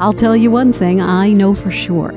I'll 0.00 0.14
tell 0.14 0.34
you 0.34 0.50
one 0.50 0.72
thing 0.72 1.02
I 1.02 1.28
know 1.28 1.54
for 1.54 1.70
sure 1.70 2.12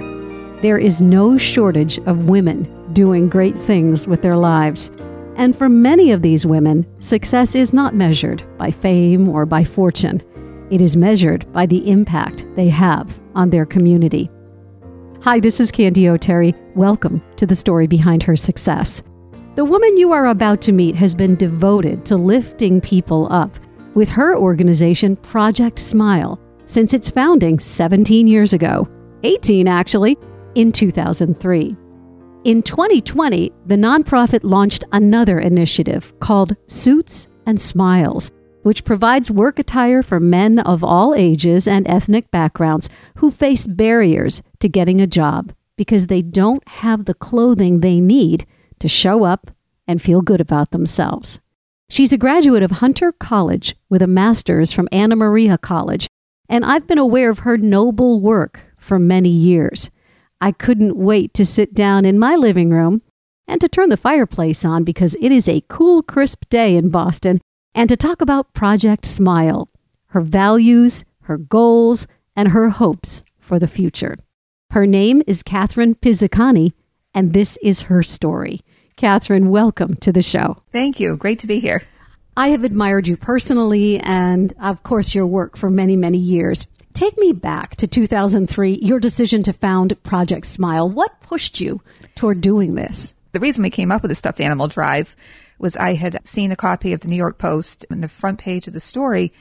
there 0.61 0.77
is 0.77 1.01
no 1.01 1.37
shortage 1.37 1.99
of 2.05 2.29
women 2.29 2.93
doing 2.93 3.27
great 3.27 3.57
things 3.57 4.07
with 4.07 4.21
their 4.21 4.37
lives. 4.37 4.89
And 5.35 5.53
for 5.53 5.67
many 5.67 6.11
of 6.11 6.21
these 6.21 6.45
women, 6.45 6.87
success 7.01 7.55
is 7.55 7.73
not 7.73 7.93
measured 7.93 8.41
by 8.57 8.71
fame 8.71 9.27
or 9.27 9.45
by 9.45 9.65
fortune. 9.65 10.23
It 10.71 10.79
is 10.79 10.95
measured 10.95 11.51
by 11.51 11.65
the 11.65 11.85
impact 11.91 12.45
they 12.55 12.69
have 12.69 13.19
on 13.35 13.49
their 13.49 13.65
community. 13.65 14.31
Hi, 15.23 15.41
this 15.41 15.59
is 15.59 15.69
Candy 15.69 16.07
O'Terry. 16.07 16.55
Welcome 16.75 17.21
to 17.35 17.45
the 17.45 17.53
story 17.53 17.87
behind 17.87 18.23
her 18.23 18.37
success. 18.37 19.03
The 19.55 19.65
woman 19.65 19.97
you 19.97 20.13
are 20.13 20.27
about 20.27 20.61
to 20.61 20.71
meet 20.71 20.95
has 20.95 21.13
been 21.13 21.35
devoted 21.35 22.05
to 22.05 22.15
lifting 22.15 22.79
people 22.79 23.27
up 23.29 23.57
with 23.93 24.07
her 24.07 24.37
organization, 24.37 25.17
Project 25.17 25.79
Smile, 25.79 26.39
since 26.65 26.93
its 26.93 27.09
founding 27.09 27.59
17 27.59 28.27
years 28.27 28.53
ago, 28.53 28.87
18 29.23 29.67
actually, 29.67 30.17
in 30.55 30.71
2003. 30.71 31.75
In 32.43 32.61
2020, 32.61 33.51
the 33.65 33.75
nonprofit 33.75 34.41
launched 34.43 34.83
another 34.91 35.39
initiative 35.39 36.13
called 36.19 36.55
Suits 36.67 37.27
and 37.45 37.59
Smiles, 37.59 38.31
which 38.63 38.83
provides 38.83 39.31
work 39.31 39.59
attire 39.59 40.03
for 40.03 40.19
men 40.19 40.59
of 40.59 40.83
all 40.83 41.15
ages 41.15 41.67
and 41.67 41.87
ethnic 41.87 42.29
backgrounds 42.31 42.89
who 43.17 43.31
face 43.31 43.65
barriers 43.67 44.41
to 44.59 44.67
getting 44.67 44.99
a 44.99 45.07
job 45.07 45.53
because 45.77 46.07
they 46.07 46.21
don't 46.21 46.67
have 46.67 47.05
the 47.05 47.13
clothing 47.13 47.79
they 47.79 47.99
need 47.99 48.45
to 48.79 48.87
show 48.87 49.23
up 49.23 49.51
and 49.87 50.01
feel 50.01 50.21
good 50.21 50.41
about 50.41 50.71
themselves. 50.71 51.39
She's 51.89 52.13
a 52.13 52.17
graduate 52.17 52.63
of 52.63 52.71
Hunter 52.71 53.11
College 53.11 53.75
with 53.89 54.01
a 54.01 54.07
master's 54.07 54.71
from 54.71 54.89
Anna 54.91 55.15
Maria 55.15 55.57
College, 55.57 56.07
and 56.53 56.63
I've 56.63 56.85
been 56.85 56.99
aware 56.99 57.31
of 57.31 57.39
her 57.39 57.57
noble 57.57 58.21
work 58.21 58.75
for 58.77 58.99
many 58.99 59.29
years. 59.29 59.89
I 60.39 60.51
couldn't 60.51 60.95
wait 60.95 61.33
to 61.33 61.47
sit 61.47 61.73
down 61.73 62.05
in 62.05 62.19
my 62.19 62.35
living 62.35 62.69
room 62.69 63.01
and 63.47 63.59
to 63.59 63.67
turn 63.67 63.89
the 63.89 63.97
fireplace 63.97 64.63
on 64.63 64.83
because 64.83 65.15
it 65.15 65.31
is 65.31 65.49
a 65.49 65.63
cool, 65.67 66.03
crisp 66.03 66.47
day 66.49 66.75
in 66.75 66.91
Boston, 66.91 67.41
and 67.73 67.89
to 67.89 67.97
talk 67.97 68.21
about 68.21 68.53
Project 68.53 69.03
Smile, 69.03 69.67
her 70.09 70.21
values, 70.21 71.05
her 71.21 71.39
goals, 71.39 72.05
and 72.35 72.49
her 72.49 72.69
hopes 72.69 73.23
for 73.39 73.57
the 73.57 73.67
future. 73.67 74.15
Her 74.69 74.85
name 74.85 75.23
is 75.25 75.41
Catherine 75.41 75.95
Pisacane, 75.95 76.73
and 77.15 77.33
this 77.33 77.57
is 77.63 77.83
her 77.83 78.03
story. 78.03 78.59
Catherine, 78.95 79.49
welcome 79.49 79.95
to 79.95 80.11
the 80.11 80.21
show. 80.21 80.57
Thank 80.71 80.99
you. 80.99 81.17
Great 81.17 81.39
to 81.39 81.47
be 81.47 81.59
here. 81.59 81.81
I 82.35 82.49
have 82.49 82.63
admired 82.63 83.07
you 83.07 83.15
personally 83.15 83.99
and, 83.99 84.53
of 84.59 84.81
course, 84.81 85.13
your 85.13 85.27
work 85.27 85.55
for 85.55 85.69
many, 85.69 85.95
many 85.95 86.17
years. 86.17 86.65
Take 86.95 87.15
me 87.19 87.31
back 87.31 87.75
to 87.75 87.87
2003, 87.87 88.79
your 88.81 88.99
decision 88.99 89.43
to 89.43 89.53
found 89.53 90.01
Project 90.01 90.47
Smile. 90.47 90.89
What 90.89 91.21
pushed 91.21 91.59
you 91.59 91.81
toward 92.15 92.41
doing 92.41 92.73
this? 92.73 93.13
The 93.33 93.39
reason 93.39 93.61
we 93.61 93.69
came 93.69 93.91
up 93.91 94.01
with 94.01 94.09
the 94.09 94.15
stuffed 94.15 94.41
animal 94.41 94.67
drive 94.67 95.15
was 95.59 95.77
I 95.77 95.93
had 95.93 96.27
seen 96.27 96.51
a 96.51 96.55
copy 96.55 96.93
of 96.93 97.01
the 97.01 97.07
New 97.07 97.15
York 97.15 97.37
Post, 97.37 97.85
and 97.91 98.03
the 98.03 98.09
front 98.09 98.39
page 98.39 98.65
of 98.65 98.73
the 98.73 98.79
story 98.79 99.31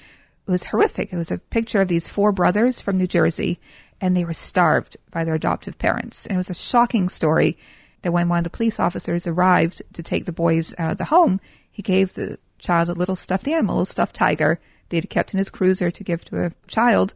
was 0.47 0.65
horrific. 0.65 1.12
It 1.12 1.17
was 1.17 1.31
a 1.31 1.39
picture 1.39 1.81
of 1.81 1.89
these 1.89 2.09
four 2.09 2.31
brothers 2.31 2.83
from 2.83 2.99
New 2.99 3.06
Jersey, 3.06 3.59
and 4.03 4.15
they 4.15 4.27
were 4.27 4.34
starved 4.34 4.99
by 5.11 5.25
their 5.25 5.34
adoptive 5.34 5.79
parents. 5.79 6.27
And 6.27 6.34
it 6.34 6.39
was 6.39 6.51
a 6.51 6.55
shocking 6.55 7.09
story 7.09 7.56
that 8.03 8.12
when 8.12 8.29
one 8.29 8.39
of 8.39 8.45
the 8.45 8.51
police 8.51 8.79
officers 8.79 9.27
arrived 9.27 9.81
to 9.95 10.03
take 10.03 10.27
the 10.27 10.33
boys 10.33 10.75
out 10.77 10.93
of 10.93 10.99
the 10.99 11.06
home, 11.06 11.41
he 11.71 11.81
gave 11.81 12.12
the 12.15 12.37
child 12.63 12.89
a 12.89 12.95
little 12.95 13.17
stuffed 13.17 13.49
animal, 13.49 13.83
a 13.83 13.87
stuffed 13.87 14.15
tiger 14.15 14.59
they 14.89 14.97
had 14.97 15.11
kept 15.11 15.35
in 15.35 15.39
his 15.39 15.51
cruiser 15.51 15.91
to 15.91 16.05
give 16.05 16.25
to 16.27 16.45
a 16.45 16.53
child. 16.69 17.15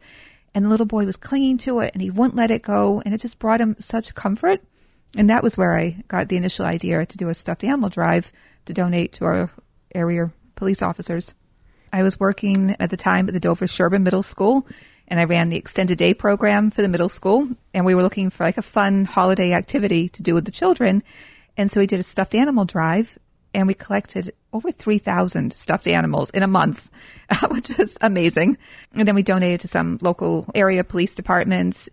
And 0.53 0.65
the 0.65 0.69
little 0.69 0.85
boy 0.85 1.05
was 1.05 1.15
clinging 1.15 1.59
to 1.59 1.79
it 1.79 1.93
and 1.93 2.01
he 2.01 2.09
wouldn't 2.09 2.35
let 2.35 2.51
it 2.51 2.61
go. 2.61 3.01
And 3.05 3.13
it 3.13 3.21
just 3.21 3.39
brought 3.39 3.61
him 3.61 3.75
such 3.79 4.15
comfort. 4.15 4.61
And 5.15 5.29
that 5.29 5.43
was 5.43 5.57
where 5.57 5.75
I 5.75 6.03
got 6.07 6.29
the 6.29 6.37
initial 6.37 6.65
idea 6.65 7.05
to 7.05 7.17
do 7.17 7.29
a 7.29 7.33
stuffed 7.33 7.63
animal 7.63 7.89
drive 7.89 8.31
to 8.65 8.73
donate 8.73 9.13
to 9.13 9.25
our 9.25 9.51
area 9.93 10.31
police 10.55 10.81
officers. 10.81 11.33
I 11.93 12.03
was 12.03 12.19
working 12.19 12.75
at 12.79 12.89
the 12.89 12.97
time 12.97 13.27
at 13.27 13.33
the 13.33 13.39
Dover 13.39 13.67
Sherborn 13.67 14.03
Middle 14.03 14.23
School 14.23 14.67
and 15.07 15.19
I 15.19 15.23
ran 15.23 15.49
the 15.49 15.57
extended 15.57 15.97
day 15.97 16.13
program 16.13 16.69
for 16.71 16.81
the 16.81 16.89
middle 16.89 17.09
school. 17.09 17.47
And 17.73 17.85
we 17.85 17.95
were 17.95 18.03
looking 18.03 18.29
for 18.29 18.43
like 18.43 18.57
a 18.57 18.61
fun 18.61 19.05
holiday 19.05 19.53
activity 19.53 20.09
to 20.09 20.23
do 20.23 20.33
with 20.33 20.45
the 20.45 20.51
children. 20.51 21.03
And 21.55 21.71
so 21.71 21.79
we 21.79 21.87
did 21.87 21.99
a 21.99 22.03
stuffed 22.03 22.35
animal 22.35 22.65
drive 22.65 23.17
and 23.53 23.67
we 23.67 23.73
collected 23.73 24.33
over 24.53 24.71
3,000 24.71 25.53
stuffed 25.53 25.87
animals 25.87 26.29
in 26.31 26.43
a 26.43 26.47
month, 26.47 26.89
which 27.49 27.69
was 27.77 27.97
amazing. 28.01 28.57
And 28.93 29.07
then 29.07 29.15
we 29.15 29.23
donated 29.23 29.61
to 29.61 29.67
some 29.67 29.99
local 30.01 30.49
area 30.55 30.83
police 30.83 31.15
departments. 31.15 31.89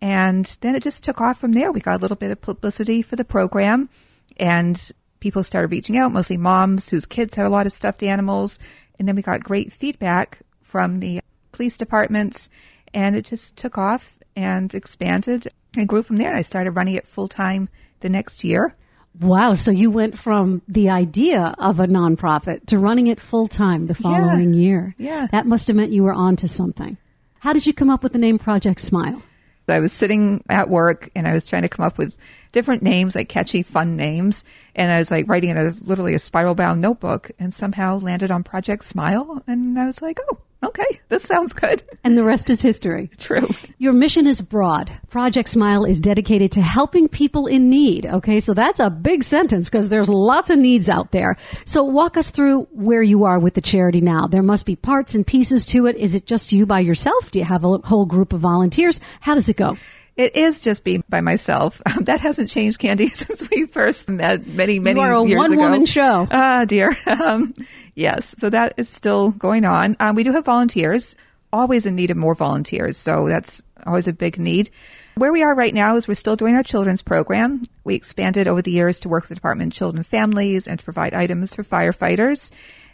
And 0.00 0.44
then 0.60 0.74
it 0.74 0.82
just 0.82 1.04
took 1.04 1.20
off 1.20 1.38
from 1.38 1.52
there. 1.52 1.72
We 1.72 1.80
got 1.80 1.98
a 1.98 2.02
little 2.02 2.16
bit 2.16 2.30
of 2.30 2.40
publicity 2.40 3.02
for 3.02 3.16
the 3.16 3.24
program 3.24 3.88
and 4.36 4.90
people 5.20 5.42
started 5.42 5.70
reaching 5.70 5.96
out, 5.96 6.12
mostly 6.12 6.36
moms 6.36 6.90
whose 6.90 7.06
kids 7.06 7.34
had 7.34 7.46
a 7.46 7.50
lot 7.50 7.66
of 7.66 7.72
stuffed 7.72 8.02
animals. 8.02 8.58
And 8.98 9.08
then 9.08 9.16
we 9.16 9.22
got 9.22 9.42
great 9.42 9.72
feedback 9.72 10.40
from 10.62 11.00
the 11.00 11.20
police 11.52 11.76
departments 11.76 12.48
and 12.92 13.16
it 13.16 13.24
just 13.24 13.56
took 13.56 13.78
off 13.78 14.18
and 14.36 14.74
expanded 14.74 15.48
and 15.76 15.88
grew 15.88 16.02
from 16.02 16.16
there. 16.16 16.28
And 16.28 16.36
I 16.36 16.42
started 16.42 16.72
running 16.72 16.94
it 16.94 17.06
full 17.06 17.28
time 17.28 17.68
the 18.00 18.08
next 18.08 18.44
year. 18.44 18.74
Wow. 19.20 19.54
So 19.54 19.70
you 19.70 19.90
went 19.90 20.18
from 20.18 20.62
the 20.66 20.90
idea 20.90 21.54
of 21.58 21.80
a 21.80 21.86
nonprofit 21.86 22.66
to 22.66 22.78
running 22.78 23.06
it 23.06 23.20
full 23.20 23.48
time 23.48 23.86
the 23.86 23.94
following 23.94 24.54
yeah. 24.54 24.60
year. 24.60 24.94
Yeah. 24.98 25.26
That 25.30 25.46
must 25.46 25.68
have 25.68 25.76
meant 25.76 25.92
you 25.92 26.02
were 26.02 26.12
on 26.12 26.36
to 26.36 26.48
something. 26.48 26.96
How 27.40 27.52
did 27.52 27.66
you 27.66 27.72
come 27.72 27.90
up 27.90 28.02
with 28.02 28.12
the 28.12 28.18
name 28.18 28.38
Project 28.38 28.80
Smile? 28.80 29.22
I 29.68 29.80
was 29.80 29.92
sitting 29.92 30.44
at 30.48 30.68
work 30.68 31.08
and 31.14 31.26
I 31.26 31.32
was 31.32 31.46
trying 31.46 31.62
to 31.62 31.68
come 31.68 31.86
up 31.86 31.96
with 31.96 32.18
different 32.52 32.82
names, 32.82 33.14
like 33.14 33.28
catchy, 33.28 33.62
fun 33.62 33.96
names. 33.96 34.44
And 34.74 34.92
I 34.92 34.98
was 34.98 35.10
like 35.10 35.28
writing 35.28 35.50
in 35.50 35.56
a 35.56 35.74
literally 35.80 36.14
a 36.14 36.18
spiral 36.18 36.54
bound 36.54 36.80
notebook 36.80 37.30
and 37.38 37.54
somehow 37.54 37.98
landed 37.98 38.30
on 38.30 38.44
Project 38.44 38.84
Smile. 38.84 39.42
And 39.46 39.78
I 39.78 39.86
was 39.86 40.02
like, 40.02 40.18
oh, 40.30 40.38
okay, 40.64 41.00
this 41.08 41.22
sounds 41.22 41.52
good. 41.52 41.82
And 42.02 42.16
the 42.16 42.24
rest 42.24 42.50
is 42.50 42.62
history. 42.62 43.10
True. 43.18 43.48
Your 43.78 43.92
mission 43.92 44.26
is 44.26 44.40
broad. 44.40 44.90
Project 45.10 45.48
Smile 45.48 45.84
is 45.84 46.00
dedicated 46.00 46.52
to 46.52 46.62
helping 46.62 47.08
people 47.08 47.46
in 47.46 47.70
need. 47.70 48.06
Okay, 48.06 48.40
so 48.40 48.54
that's 48.54 48.80
a 48.80 48.90
big 48.90 49.24
sentence 49.24 49.68
because 49.68 49.88
there's 49.88 50.08
lots 50.08 50.50
of 50.50 50.58
needs 50.58 50.88
out 50.88 51.10
there. 51.12 51.36
So 51.64 51.82
walk 51.82 52.16
us 52.16 52.30
through 52.30 52.62
where 52.72 53.02
you 53.02 53.24
are 53.24 53.38
with 53.38 53.54
the 53.54 53.60
charity 53.60 54.00
now. 54.00 54.26
There 54.26 54.42
must 54.42 54.66
be 54.66 54.76
parts 54.76 55.14
and 55.14 55.26
pieces 55.26 55.64
to 55.66 55.86
it. 55.86 55.96
Is 55.96 56.14
it 56.14 56.26
just 56.26 56.52
you 56.52 56.66
by 56.66 56.80
yourself? 56.80 57.30
Do 57.30 57.38
you 57.38 57.44
have 57.44 57.64
a 57.64 57.78
whole 57.78 58.06
group 58.06 58.32
of 58.32 58.40
volunteers? 58.40 59.00
How 59.20 59.34
does 59.34 59.48
it 59.48 59.56
go? 59.56 59.76
It 60.16 60.36
is 60.36 60.60
just 60.60 60.84
being 60.84 61.02
by 61.08 61.20
myself. 61.20 61.82
Um, 61.86 62.04
that 62.04 62.20
hasn't 62.20 62.50
changed, 62.50 62.78
Candy, 62.78 63.08
since 63.10 63.48
we 63.50 63.66
first 63.66 64.08
met 64.08 64.46
many, 64.46 64.78
many 64.78 65.00
you 65.00 65.06
are 65.06 65.12
a 65.14 65.26
years 65.26 65.38
one 65.38 65.52
ago. 65.52 65.62
woman 65.62 65.86
show. 65.86 66.26
Ah, 66.30 66.64
dear. 66.64 66.96
Um, 67.06 67.54
yes, 67.94 68.34
so 68.38 68.48
that 68.50 68.74
is 68.76 68.88
still 68.88 69.32
going 69.32 69.64
on. 69.64 69.96
Um, 70.00 70.14
we 70.14 70.22
do 70.22 70.32
have 70.32 70.44
volunteers. 70.44 71.16
Always 71.52 71.86
in 71.86 71.94
need 71.94 72.10
of 72.10 72.16
more 72.16 72.34
volunteers, 72.34 72.96
so 72.96 73.28
that's 73.28 73.62
always 73.86 74.08
a 74.08 74.12
big 74.12 74.38
need. 74.38 74.70
Where 75.16 75.32
we 75.32 75.44
are 75.44 75.54
right 75.54 75.72
now 75.72 75.94
is 75.96 76.08
we're 76.08 76.14
still 76.14 76.34
doing 76.34 76.56
our 76.56 76.64
children's 76.64 77.02
program. 77.02 77.64
We 77.84 77.94
expanded 77.94 78.48
over 78.48 78.60
the 78.60 78.72
years 78.72 78.98
to 79.00 79.08
work 79.08 79.22
with 79.24 79.28
the 79.28 79.34
Department 79.36 79.72
of 79.72 79.76
Children 79.78 79.98
and 79.98 80.06
Families 80.06 80.66
and 80.66 80.80
to 80.80 80.84
provide 80.84 81.14
items 81.14 81.54
for 81.54 81.62
firefighters. 81.62 82.50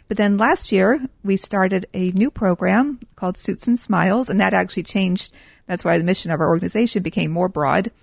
But 0.07 0.17
then 0.17 0.37
last 0.37 0.71
year, 0.71 0.99
we 1.23 1.37
started 1.37 1.87
a 1.95 2.11
new 2.11 2.29
program 2.29 2.99
called 3.15 3.37
Suits 3.37 3.65
and 3.67 3.79
Smiles, 3.79 4.29
and 4.29 4.39
that 4.39 4.53
actually 4.53 4.83
changed. 4.83 5.33
That's 5.71 5.85
why 5.85 5.97
the 5.97 6.03
mission 6.03 6.31
of 6.31 6.41
our 6.41 6.49
organization 6.49 7.01
became 7.01 7.31
more 7.31 7.47
broad, 7.47 7.93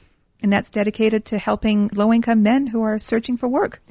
and 0.41 0.51
that's 0.51 0.71
dedicated 0.71 1.27
to 1.27 1.37
helping 1.37 1.91
low 1.93 2.15
income 2.15 2.43
men 2.43 2.69
who 2.69 2.81
are 2.81 2.99
searching 2.99 3.37
for 3.37 3.47
work. 3.47 3.83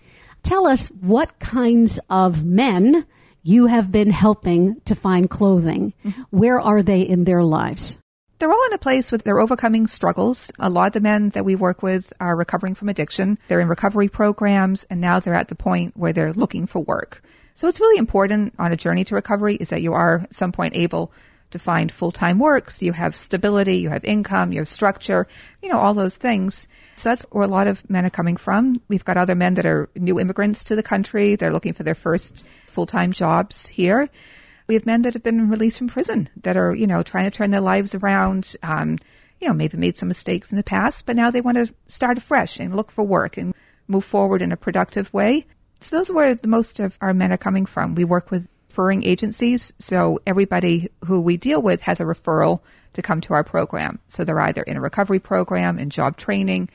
Tell 0.42 0.66
us 0.66 0.88
what 0.88 1.38
kinds 1.38 2.00
of 2.10 2.44
men 2.44 3.06
you 3.44 3.68
have 3.68 3.92
been 3.92 4.10
helping 4.10 4.82
to 4.86 4.96
find 4.96 5.30
clothing. 5.30 5.94
Mm-hmm. 6.04 6.22
Where 6.32 6.60
are 6.60 6.82
they 6.82 7.02
in 7.02 7.26
their 7.26 7.44
lives? 7.44 8.00
They're 8.40 8.52
all 8.52 8.66
in 8.66 8.74
a 8.74 8.80
place 8.80 9.12
where 9.12 9.20
they're 9.20 9.40
overcoming 9.40 9.86
struggles. 9.86 10.52
A 10.58 10.72
lot 10.72 10.88
of 10.88 10.94
the 10.94 11.02
men 11.02 11.30
that 11.30 11.46
we 11.46 11.56
work 11.56 11.84
with 11.84 12.12
are 12.20 12.36
recovering 12.36 12.74
from 12.74 12.90
addiction. 12.90 13.38
They're 13.48 13.62
in 13.62 13.68
recovery 13.68 14.10
programs, 14.10 14.86
and 14.86 15.00
now 15.00 15.20
they're 15.20 15.36
at 15.36 15.50
the 15.50 15.56
point 15.56 15.96
where 15.96 16.14
they're 16.14 16.34
looking 16.34 16.66
for 16.66 16.80
work. 16.80 17.22
So 17.54 17.68
it's 17.68 17.80
really 17.80 18.00
important 18.00 18.56
on 18.58 18.72
a 18.72 18.76
journey 18.76 19.04
to 19.04 19.14
recovery 19.14 19.54
is 19.54 19.70
that 19.70 19.84
you 19.84 19.94
are 19.94 20.22
at 20.22 20.34
some 20.34 20.52
point 20.52 20.76
able 20.76 21.12
to 21.52 21.60
find 21.60 21.92
full-time 21.92 22.40
work. 22.40 22.72
So 22.72 22.86
you 22.86 22.94
have 22.94 23.16
stability, 23.16 23.78
you 23.78 23.90
have 23.90 24.04
income, 24.04 24.52
you 24.52 24.60
have 24.60 24.68
structure, 24.68 25.28
you 25.62 25.70
know, 25.70 25.80
all 25.80 25.94
those 25.94 26.18
things. 26.18 26.68
So 26.96 27.10
that's 27.10 27.26
where 27.32 27.46
a 27.46 27.48
lot 27.48 27.68
of 27.68 27.90
men 27.90 28.06
are 28.06 28.10
coming 28.10 28.38
from. 28.38 28.82
We've 28.88 29.06
got 29.06 29.18
other 29.18 29.36
men 29.36 29.54
that 29.56 29.66
are 29.66 29.90
new 29.96 30.20
immigrants 30.20 30.64
to 30.66 30.76
the 30.76 30.84
country. 30.84 31.36
They're 31.36 31.54
looking 31.54 31.74
for 31.74 31.84
their 31.84 31.96
first 31.96 32.46
full-time 32.68 33.14
jobs 33.14 33.68
here. 33.68 34.10
We 34.68 34.76
have 34.76 34.86
men 34.86 35.04
that 35.04 35.14
have 35.14 35.24
been 35.24 35.50
released 35.50 35.78
from 35.78 35.88
prison 35.88 36.30
that 36.44 36.58
are, 36.58 36.76
you 36.76 36.88
know, 36.88 37.02
trying 37.02 37.26
to 37.26 37.32
turn 37.32 37.52
their 37.52 37.62
lives 37.62 37.96
around. 37.96 38.56
Um, 38.64 38.98
you 39.40 39.48
know, 39.48 39.54
maybe 39.54 39.78
made 39.78 39.98
some 39.98 40.08
mistakes 40.08 40.52
in 40.52 40.58
the 40.58 40.64
past, 40.64 41.06
but 41.06 41.16
now 41.16 41.30
they 41.30 41.42
want 41.42 41.58
to 41.58 41.74
start 41.86 42.18
afresh 42.18 42.60
and 42.60 42.76
look 42.76 42.92
for 42.92 43.04
work 43.04 43.38
and 43.38 43.54
move 43.88 44.04
forward 44.04 44.42
in 44.42 44.52
a 44.52 44.58
productive 44.58 45.14
way. 45.14 45.46
So 45.80 45.96
those 45.96 46.10
are 46.10 46.14
where 46.14 46.34
the 46.34 46.48
most 46.48 46.80
of 46.80 46.98
our 47.02 47.14
men 47.14 47.32
are 47.32 47.38
coming 47.38 47.68
from. 47.68 47.94
We 47.94 48.04
work 48.04 48.32
with 48.32 48.48
referring 48.78 49.04
agencies. 49.04 49.74
So 49.80 50.20
everybody 50.28 50.90
who 51.06 51.20
we 51.20 51.36
deal 51.36 51.64
with 51.64 51.82
has 51.82 52.00
a 52.00 52.04
referral 52.04 52.62
to 52.94 53.02
come 53.02 53.22
to 53.22 53.34
our 53.34 53.44
program. 53.44 53.98
So 54.08 54.24
they're 54.24 54.40
either 54.40 54.62
in 54.62 54.78
a 54.78 54.82
recovery 54.82 55.18
program, 55.18 55.80
in 55.80 55.90
job 55.90 56.16
training, 56.16 56.70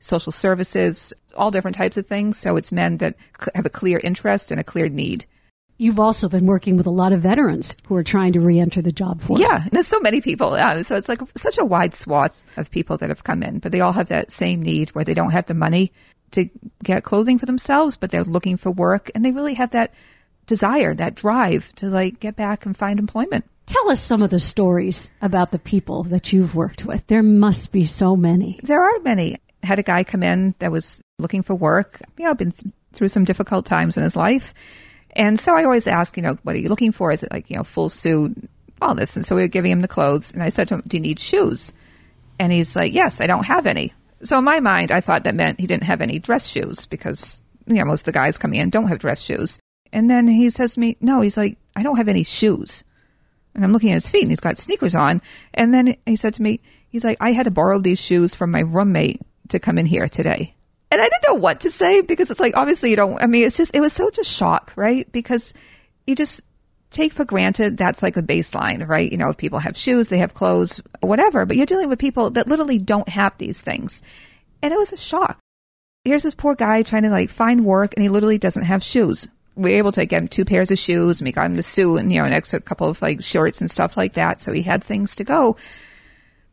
social 0.00 0.32
services, 0.32 1.12
all 1.36 1.52
different 1.52 1.76
types 1.76 1.96
of 1.96 2.08
things. 2.08 2.38
So 2.38 2.56
it's 2.56 2.72
men 2.72 2.98
that 2.98 3.14
have 3.54 3.66
a 3.66 3.70
clear 3.70 4.00
interest 4.02 4.50
and 4.50 4.58
a 4.58 4.64
clear 4.64 4.88
need. 4.88 5.26
You've 5.78 6.00
also 6.00 6.28
been 6.28 6.46
working 6.46 6.76
with 6.76 6.86
a 6.86 6.90
lot 6.90 7.12
of 7.12 7.20
veterans 7.20 7.76
who 7.86 7.94
are 7.94 8.04
trying 8.04 8.32
to 8.32 8.40
re-enter 8.40 8.82
the 8.82 8.92
job 8.92 9.20
force. 9.20 9.40
Yeah, 9.40 9.64
there's 9.70 9.86
so 9.86 10.00
many 10.00 10.20
people. 10.20 10.54
Uh, 10.54 10.82
so 10.82 10.96
it's 10.96 11.08
like 11.08 11.20
such 11.36 11.58
a 11.58 11.64
wide 11.64 11.94
swath 11.94 12.44
of 12.56 12.68
people 12.70 12.96
that 12.96 13.10
have 13.10 13.22
come 13.22 13.44
in, 13.44 13.60
but 13.60 13.70
they 13.70 13.80
all 13.80 13.92
have 13.92 14.08
that 14.08 14.32
same 14.32 14.60
need 14.60 14.90
where 14.90 15.04
they 15.04 15.14
don't 15.14 15.30
have 15.30 15.46
the 15.46 15.54
money 15.54 15.92
to 16.32 16.50
get 16.82 17.04
clothing 17.04 17.38
for 17.38 17.46
themselves, 17.46 17.96
but 17.96 18.10
they're 18.10 18.24
looking 18.24 18.56
for 18.56 18.72
work 18.72 19.08
and 19.14 19.24
they 19.24 19.30
really 19.30 19.54
have 19.54 19.70
that 19.70 19.94
desire, 20.46 20.94
that 20.94 21.14
drive 21.14 21.72
to 21.76 21.86
like 21.86 22.20
get 22.20 22.36
back 22.36 22.66
and 22.66 22.76
find 22.76 22.98
employment. 22.98 23.44
Tell 23.66 23.90
us 23.90 24.00
some 24.00 24.22
of 24.22 24.30
the 24.30 24.40
stories 24.40 25.10
about 25.22 25.50
the 25.50 25.58
people 25.58 26.02
that 26.04 26.32
you've 26.32 26.54
worked 26.54 26.84
with. 26.84 27.06
There 27.06 27.22
must 27.22 27.72
be 27.72 27.86
so 27.86 28.14
many. 28.14 28.60
There 28.62 28.82
are 28.82 29.00
many. 29.00 29.36
I 29.62 29.66
had 29.66 29.78
a 29.78 29.82
guy 29.82 30.04
come 30.04 30.22
in 30.22 30.54
that 30.58 30.70
was 30.70 31.00
looking 31.18 31.42
for 31.42 31.54
work. 31.54 32.00
You 32.18 32.26
know, 32.26 32.34
been 32.34 32.52
th- 32.52 32.74
through 32.92 33.08
some 33.08 33.24
difficult 33.24 33.64
times 33.64 33.96
in 33.96 34.02
his 34.02 34.16
life. 34.16 34.52
And 35.16 35.38
so 35.38 35.54
I 35.54 35.64
always 35.64 35.86
ask, 35.86 36.16
you 36.16 36.22
know, 36.22 36.36
what 36.42 36.56
are 36.56 36.58
you 36.58 36.68
looking 36.68 36.92
for? 36.92 37.10
Is 37.10 37.22
it 37.22 37.32
like, 37.32 37.48
you 37.48 37.56
know, 37.56 37.64
full 37.64 37.88
suit, 37.88 38.36
all 38.82 38.94
this? 38.94 39.16
And 39.16 39.24
so 39.24 39.36
we 39.36 39.42
were 39.42 39.48
giving 39.48 39.70
him 39.72 39.80
the 39.80 39.88
clothes. 39.88 40.32
And 40.32 40.42
I 40.42 40.50
said 40.50 40.68
to 40.68 40.74
him, 40.74 40.82
Do 40.86 40.96
you 40.96 41.02
need 41.02 41.18
shoes? 41.18 41.72
And 42.38 42.52
he's 42.52 42.76
like, 42.76 42.92
Yes, 42.92 43.20
I 43.20 43.26
don't 43.26 43.46
have 43.46 43.66
any. 43.66 43.94
So 44.22 44.38
in 44.38 44.44
my 44.44 44.60
mind, 44.60 44.90
I 44.90 45.00
thought 45.00 45.24
that 45.24 45.34
meant 45.34 45.60
he 45.60 45.66
didn't 45.66 45.84
have 45.84 46.00
any 46.00 46.18
dress 46.18 46.46
shoes 46.48 46.86
because, 46.86 47.40
you 47.66 47.76
know, 47.76 47.84
most 47.84 48.02
of 48.02 48.06
the 48.06 48.12
guys 48.12 48.38
coming 48.38 48.60
in 48.60 48.70
don't 48.70 48.88
have 48.88 48.98
dress 48.98 49.20
shoes. 49.20 49.58
And 49.94 50.10
then 50.10 50.26
he 50.26 50.50
says 50.50 50.74
to 50.74 50.80
me, 50.80 50.96
No, 51.00 51.20
he's 51.20 51.36
like, 51.36 51.56
I 51.76 51.84
don't 51.84 51.96
have 51.96 52.08
any 52.08 52.24
shoes. 52.24 52.82
And 53.54 53.64
I'm 53.64 53.72
looking 53.72 53.92
at 53.92 53.94
his 53.94 54.08
feet 54.08 54.22
and 54.22 54.30
he's 54.30 54.40
got 54.40 54.58
sneakers 54.58 54.96
on. 54.96 55.22
And 55.54 55.72
then 55.72 55.96
he 56.04 56.16
said 56.16 56.34
to 56.34 56.42
me, 56.42 56.60
He's 56.88 57.04
like, 57.04 57.16
I 57.20 57.32
had 57.32 57.44
to 57.44 57.52
borrow 57.52 57.78
these 57.78 58.00
shoes 58.00 58.34
from 58.34 58.50
my 58.50 58.60
roommate 58.60 59.22
to 59.48 59.60
come 59.60 59.78
in 59.78 59.86
here 59.86 60.08
today. 60.08 60.56
And 60.90 61.00
I 61.00 61.04
didn't 61.04 61.28
know 61.28 61.40
what 61.40 61.60
to 61.60 61.70
say 61.70 62.02
because 62.02 62.30
it's 62.30 62.40
like, 62.40 62.56
obviously, 62.56 62.90
you 62.90 62.96
don't, 62.96 63.22
I 63.22 63.26
mean, 63.26 63.46
it's 63.46 63.56
just, 63.56 63.74
it 63.74 63.80
was 63.80 63.92
so 63.92 64.10
just 64.10 64.30
shock, 64.30 64.72
right? 64.76 65.10
Because 65.10 65.54
you 66.06 66.14
just 66.16 66.44
take 66.90 67.12
for 67.12 67.24
granted 67.24 67.76
that's 67.76 68.02
like 68.02 68.14
the 68.14 68.22
baseline, 68.22 68.86
right? 68.86 69.10
You 69.10 69.18
know, 69.18 69.30
if 69.30 69.36
people 69.36 69.60
have 69.60 69.76
shoes, 69.76 70.08
they 70.08 70.18
have 70.18 70.34
clothes, 70.34 70.80
whatever, 71.00 71.46
but 71.46 71.56
you're 71.56 71.66
dealing 71.66 71.88
with 71.88 71.98
people 71.98 72.30
that 72.30 72.48
literally 72.48 72.78
don't 72.78 73.08
have 73.08 73.36
these 73.38 73.60
things. 73.60 74.02
And 74.60 74.72
it 74.72 74.78
was 74.78 74.92
a 74.92 74.96
shock. 74.96 75.38
Here's 76.04 76.22
this 76.24 76.34
poor 76.34 76.54
guy 76.54 76.82
trying 76.82 77.02
to 77.02 77.10
like 77.10 77.30
find 77.30 77.64
work 77.64 77.94
and 77.94 78.02
he 78.02 78.08
literally 78.08 78.38
doesn't 78.38 78.64
have 78.64 78.82
shoes. 78.82 79.28
We 79.56 79.72
were 79.72 79.78
able 79.78 79.92
to 79.92 80.06
get 80.06 80.22
him 80.22 80.28
two 80.28 80.44
pairs 80.44 80.70
of 80.70 80.78
shoes 80.78 81.20
and 81.20 81.26
we 81.26 81.32
got 81.32 81.46
him 81.46 81.56
the 81.56 81.62
suit 81.62 81.96
and, 81.96 82.12
you 82.12 82.20
know, 82.20 82.26
an 82.26 82.32
extra 82.32 82.60
couple 82.60 82.88
of 82.88 83.00
like 83.00 83.22
shorts 83.22 83.60
and 83.60 83.70
stuff 83.70 83.96
like 83.96 84.14
that. 84.14 84.42
So 84.42 84.52
he 84.52 84.62
had 84.62 84.82
things 84.82 85.14
to 85.16 85.24
go. 85.24 85.56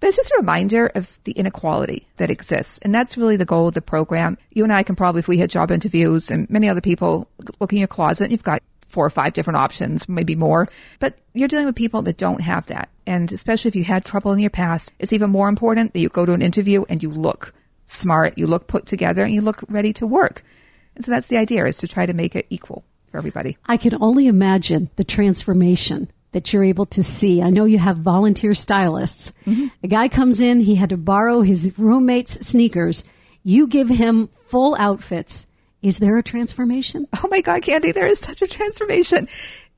But 0.02 0.08
it's 0.08 0.18
just 0.18 0.32
a 0.32 0.40
reminder 0.40 0.88
of 0.88 1.20
the 1.26 1.32
inequality 1.34 2.08
that 2.18 2.32
exists. 2.32 2.80
And 2.80 2.94
that's 2.94 3.18
really 3.18 3.38
the 3.38 3.46
goal 3.46 3.68
of 3.68 3.76
the 3.76 3.84
program. 3.84 4.38
You 4.52 4.64
and 4.64 4.74
I 4.74 4.82
can 4.82 4.96
probably, 4.96 5.20
if 5.20 5.28
we 5.28 5.38
had 5.38 5.52
job 5.52 5.70
interviews 5.70 6.32
and 6.32 6.50
many 6.50 6.68
other 6.68 6.82
people 6.82 7.28
looking 7.60 7.78
in 7.78 7.82
your 7.82 7.88
closet, 7.88 8.32
you've 8.32 8.42
got 8.42 8.64
four 8.88 9.06
or 9.06 9.12
five 9.12 9.34
different 9.34 9.58
options, 9.58 10.10
maybe 10.10 10.36
more. 10.36 10.68
But 11.00 11.20
you're 11.34 11.48
dealing 11.48 11.68
with 11.68 11.76
people 11.76 12.02
that 12.02 12.18
don't 12.18 12.42
have 12.42 12.66
that. 12.66 12.90
And 13.06 13.32
especially 13.32 13.70
if 13.70 13.76
you 13.76 13.84
had 13.84 14.04
trouble 14.04 14.32
in 14.32 14.40
your 14.40 14.50
past, 14.50 14.92
it's 14.98 15.14
even 15.14 15.30
more 15.30 15.50
important 15.50 15.94
that 15.94 16.00
you 16.00 16.10
go 16.10 16.26
to 16.26 16.34
an 16.34 16.42
interview 16.42 16.84
and 16.90 17.04
you 17.04 17.12
look 17.12 17.54
smart, 17.86 18.40
you 18.40 18.48
look 18.48 18.66
put 18.66 18.88
together, 18.88 19.24
and 19.24 19.34
you 19.34 19.42
look 19.42 19.64
ready 19.70 19.94
to 19.94 20.08
work. 20.08 20.44
And 20.96 21.06
so 21.06 21.12
that's 21.12 21.28
the 21.28 21.38
idea 21.38 21.66
is 21.66 21.78
to 21.78 21.88
try 21.88 22.08
to 22.08 22.14
make 22.14 22.36
it 22.36 22.48
equal 22.50 22.84
for 23.12 23.18
everybody. 23.18 23.58
I 23.66 23.78
can 23.78 24.02
only 24.02 24.28
imagine 24.28 24.90
the 24.96 25.04
transformation 25.04 26.10
that 26.32 26.54
you're 26.54 26.64
able 26.64 26.86
to 26.88 27.04
see. 27.04 27.42
I 27.42 27.50
know 27.50 27.66
you 27.66 27.78
have 27.78 27.98
volunteer 27.98 28.54
stylists. 28.54 29.34
Mm-hmm. 29.46 29.68
A 29.84 29.88
guy 29.88 30.08
comes 30.08 30.40
in, 30.40 30.62
he 30.62 30.76
had 30.76 30.90
to 30.90 30.98
borrow 30.98 31.42
his 31.42 31.78
roommate's 31.78 32.46
sneakers. 32.48 33.04
You 33.44 33.68
give 33.68 33.90
him 33.90 34.30
full 34.46 34.76
outfits. 34.80 35.46
Is 35.82 36.00
there 36.00 36.18
a 36.18 36.24
transformation? 36.24 37.08
Oh 37.24 37.28
my 37.30 37.42
God, 37.42 37.64
Candy, 37.64 37.92
there 37.92 38.08
is 38.08 38.20
such 38.20 38.42
a 38.42 38.48
transformation. 38.48 39.28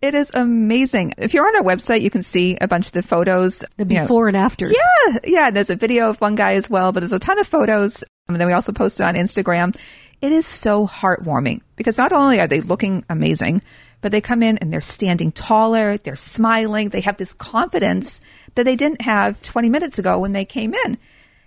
It 0.02 0.16
is 0.16 0.30
amazing. 0.34 1.14
If 1.18 1.34
you're 1.34 1.48
on 1.48 1.56
our 1.56 1.64
website, 1.64 2.02
you 2.02 2.10
can 2.10 2.22
see 2.22 2.58
a 2.60 2.68
bunch 2.68 2.88
of 2.88 2.92
the 2.92 3.02
photos. 3.02 3.64
The 3.78 3.86
before 3.86 4.28
you 4.28 4.34
know. 4.34 4.40
and 4.40 4.46
afters. 4.46 4.76
Yeah. 4.76 5.20
Yeah. 5.24 5.50
There's 5.50 5.70
a 5.70 5.78
video 5.78 6.10
of 6.10 6.20
one 6.20 6.36
guy 6.36 6.56
as 6.56 6.70
well, 6.70 6.92
but 6.92 7.00
there's 7.00 7.14
a 7.14 7.20
ton 7.20 7.40
of 7.40 7.48
photos. 7.48 8.04
And 8.28 8.40
then 8.40 8.48
we 8.48 8.54
also 8.54 8.74
post 8.74 9.00
it 9.00 9.04
on 9.04 9.16
Instagram. 9.16 9.78
It 10.24 10.31
is 10.31 10.46
so 10.46 10.88
heartwarming 10.88 11.60
because 11.75 11.98
not 11.98 12.14
only 12.14 12.40
are 12.40 12.48
they 12.48 12.62
looking 12.62 13.04
amazing, 13.10 13.62
but 14.00 14.14
they 14.14 14.22
come 14.22 14.42
in 14.42 14.58
and 14.60 14.72
they're 14.72 14.80
standing 14.80 15.34
taller, 15.34 15.98
they're 15.98 16.16
smiling, 16.16 16.88
they 16.88 17.02
have 17.02 17.18
this 17.18 17.34
confidence 17.34 18.22
that 18.56 18.64
they 18.64 18.78
didn't 18.78 19.02
have 19.02 19.42
20 19.42 19.70
minutes 19.70 20.00
ago 20.00 20.18
when 20.18 20.31
they 20.31 20.46
came 20.46 20.74
in. 20.74 20.98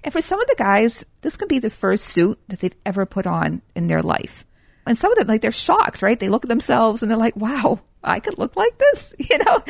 And 0.05 0.13
for 0.13 0.21
some 0.21 0.43
of 0.43 0.47
the 0.47 0.57
guys, 0.59 1.07
this 1.23 1.39
could 1.39 1.49
be 1.49 1.59
the 1.59 1.71
first 1.71 2.05
suit 2.05 2.39
that 2.49 2.59
they've 2.61 2.77
ever 2.85 3.07
put 3.07 3.27
on 3.27 3.63
in 3.75 3.87
their 3.87 4.03
life. 4.03 4.45
And 4.87 4.95
some 4.95 5.11
of 5.11 5.17
them, 5.17 5.29
like, 5.29 5.41
they're 5.41 5.53
shocked, 5.53 6.03
right? 6.03 6.21
They 6.21 6.29
look 6.29 6.45
at 6.45 6.51
themselves 6.51 7.01
and 7.01 7.11
they're 7.11 7.17
like, 7.17 7.35
wow, 7.35 7.81
I 8.05 8.21
could 8.21 8.37
look 8.37 8.57
like 8.57 8.77
this. 8.77 9.15
You 9.31 9.39
know, 9.39 9.65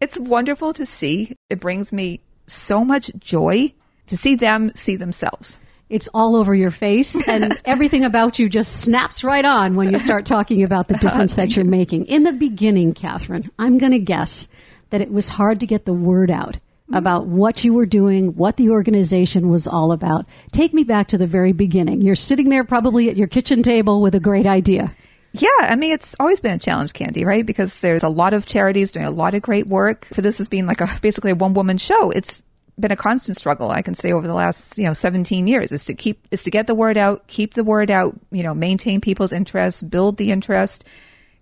it's 0.00 0.18
wonderful 0.18 0.72
to 0.72 0.86
see. 0.86 1.36
It 1.50 1.60
brings 1.60 1.92
me 1.92 2.22
so 2.46 2.82
much 2.82 3.10
joy 3.18 3.74
to 4.06 4.16
see 4.16 4.36
them 4.36 4.72
see 4.74 4.96
themselves 4.96 5.58
it's 5.90 6.08
all 6.14 6.36
over 6.36 6.54
your 6.54 6.70
face 6.70 7.16
and 7.28 7.58
everything 7.64 8.04
about 8.04 8.38
you 8.38 8.48
just 8.48 8.82
snaps 8.82 9.24
right 9.24 9.44
on 9.44 9.74
when 9.74 9.90
you 9.90 9.98
start 9.98 10.26
talking 10.26 10.62
about 10.62 10.88
the 10.88 10.94
difference 11.00 11.34
that 11.34 11.56
you're 11.56 11.64
making. 11.64 12.06
In 12.06 12.22
the 12.22 12.32
beginning, 12.32 12.94
Catherine, 12.94 13.50
I'm 13.58 13.78
going 13.78 13.92
to 13.92 13.98
guess 13.98 14.48
that 14.90 15.00
it 15.00 15.10
was 15.10 15.28
hard 15.28 15.60
to 15.60 15.66
get 15.66 15.84
the 15.84 15.94
word 15.94 16.30
out 16.30 16.58
about 16.92 17.26
what 17.26 17.64
you 17.64 17.74
were 17.74 17.86
doing, 17.86 18.34
what 18.34 18.56
the 18.56 18.70
organization 18.70 19.50
was 19.50 19.66
all 19.66 19.92
about. 19.92 20.26
Take 20.52 20.72
me 20.72 20.84
back 20.84 21.08
to 21.08 21.18
the 21.18 21.26
very 21.26 21.52
beginning. 21.52 22.00
You're 22.00 22.14
sitting 22.14 22.48
there 22.48 22.64
probably 22.64 23.10
at 23.10 23.16
your 23.16 23.26
kitchen 23.26 23.62
table 23.62 24.00
with 24.00 24.14
a 24.14 24.20
great 24.20 24.46
idea. 24.46 24.94
Yeah, 25.32 25.48
I 25.60 25.76
mean, 25.76 25.92
it's 25.92 26.16
always 26.18 26.40
been 26.40 26.54
a 26.54 26.58
challenge, 26.58 26.94
Candy, 26.94 27.24
right? 27.24 27.44
Because 27.44 27.80
there's 27.80 28.02
a 28.02 28.08
lot 28.08 28.32
of 28.32 28.46
charities 28.46 28.90
doing 28.90 29.04
a 29.04 29.10
lot 29.10 29.34
of 29.34 29.42
great 29.42 29.66
work. 29.66 30.06
For 30.06 30.22
this 30.22 30.40
as 30.40 30.48
being 30.48 30.66
like 30.66 30.80
a 30.80 30.88
basically 31.02 31.32
a 31.32 31.34
one 31.34 31.52
woman 31.52 31.76
show, 31.76 32.10
it's 32.10 32.42
been 32.80 32.92
a 32.92 32.96
constant 32.96 33.36
struggle 33.36 33.70
I 33.70 33.82
can 33.82 33.94
say 33.94 34.12
over 34.12 34.26
the 34.26 34.34
last 34.34 34.78
you 34.78 34.84
know 34.84 34.92
17 34.92 35.46
years 35.46 35.72
is 35.72 35.84
to 35.84 35.94
keep 35.94 36.26
is 36.30 36.42
to 36.44 36.50
get 36.50 36.66
the 36.66 36.74
word 36.74 36.96
out, 36.96 37.26
keep 37.26 37.54
the 37.54 37.64
word 37.64 37.90
out, 37.90 38.18
you 38.30 38.42
know, 38.42 38.54
maintain 38.54 39.00
people's 39.00 39.32
interest, 39.32 39.88
build 39.90 40.16
the 40.16 40.30
interest. 40.30 40.86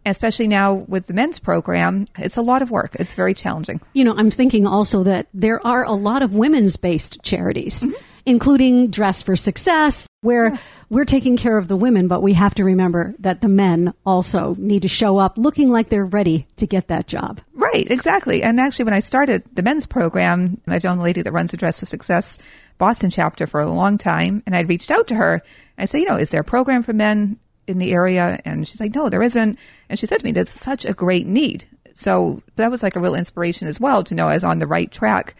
Especially 0.04 0.46
now 0.46 0.72
with 0.72 1.08
the 1.08 1.14
men's 1.14 1.40
program, 1.40 2.06
it's 2.16 2.36
a 2.36 2.42
lot 2.42 2.62
of 2.62 2.70
work. 2.70 2.94
It's 3.00 3.16
very 3.16 3.34
challenging. 3.34 3.80
You 3.92 4.04
know, 4.04 4.14
I'm 4.16 4.30
thinking 4.30 4.64
also 4.64 5.02
that 5.02 5.26
there 5.34 5.64
are 5.66 5.82
a 5.82 5.94
lot 5.94 6.22
of 6.22 6.32
women's 6.32 6.76
based 6.76 7.20
charities. 7.24 7.80
Mm-hmm 7.80 8.15
including 8.26 8.90
Dress 8.90 9.22
for 9.22 9.36
Success, 9.36 10.08
where 10.20 10.50
yeah. 10.50 10.58
we're 10.90 11.04
taking 11.04 11.36
care 11.36 11.56
of 11.56 11.68
the 11.68 11.76
women, 11.76 12.08
but 12.08 12.22
we 12.22 12.32
have 12.32 12.54
to 12.56 12.64
remember 12.64 13.14
that 13.20 13.40
the 13.40 13.48
men 13.48 13.94
also 14.04 14.56
need 14.58 14.82
to 14.82 14.88
show 14.88 15.18
up 15.18 15.38
looking 15.38 15.70
like 15.70 15.88
they're 15.88 16.04
ready 16.04 16.46
to 16.56 16.66
get 16.66 16.88
that 16.88 17.06
job. 17.06 17.40
Right, 17.54 17.88
exactly. 17.88 18.42
And 18.42 18.60
actually, 18.60 18.84
when 18.86 18.94
I 18.94 19.00
started 19.00 19.44
the 19.54 19.62
men's 19.62 19.86
program, 19.86 20.60
I've 20.66 20.84
known 20.84 20.98
the 20.98 21.04
lady 21.04 21.22
that 21.22 21.32
runs 21.32 21.52
the 21.52 21.56
Dress 21.56 21.80
for 21.80 21.86
Success 21.86 22.38
Boston 22.78 23.10
chapter 23.10 23.46
for 23.46 23.60
a 23.60 23.70
long 23.70 23.96
time, 23.96 24.42
and 24.44 24.54
I'd 24.54 24.68
reached 24.68 24.90
out 24.90 25.06
to 25.08 25.14
her. 25.14 25.42
I 25.78 25.84
said, 25.84 25.98
you 25.98 26.06
know, 26.06 26.16
is 26.16 26.30
there 26.30 26.40
a 26.40 26.44
program 26.44 26.82
for 26.82 26.92
men 26.92 27.38
in 27.66 27.78
the 27.78 27.92
area? 27.92 28.40
And 28.44 28.66
she's 28.66 28.80
like, 28.80 28.94
no, 28.94 29.08
there 29.08 29.22
isn't. 29.22 29.58
And 29.88 29.98
she 29.98 30.06
said 30.06 30.18
to 30.18 30.24
me, 30.24 30.32
that's 30.32 30.58
such 30.58 30.84
a 30.84 30.92
great 30.92 31.26
need. 31.26 31.64
So 31.94 32.42
that 32.56 32.70
was 32.70 32.82
like 32.82 32.96
a 32.96 33.00
real 33.00 33.14
inspiration 33.14 33.68
as 33.68 33.80
well 33.80 34.04
to 34.04 34.14
know 34.14 34.28
I 34.28 34.34
was 34.34 34.44
on 34.44 34.58
the 34.58 34.66
right 34.66 34.90
track 34.90 35.34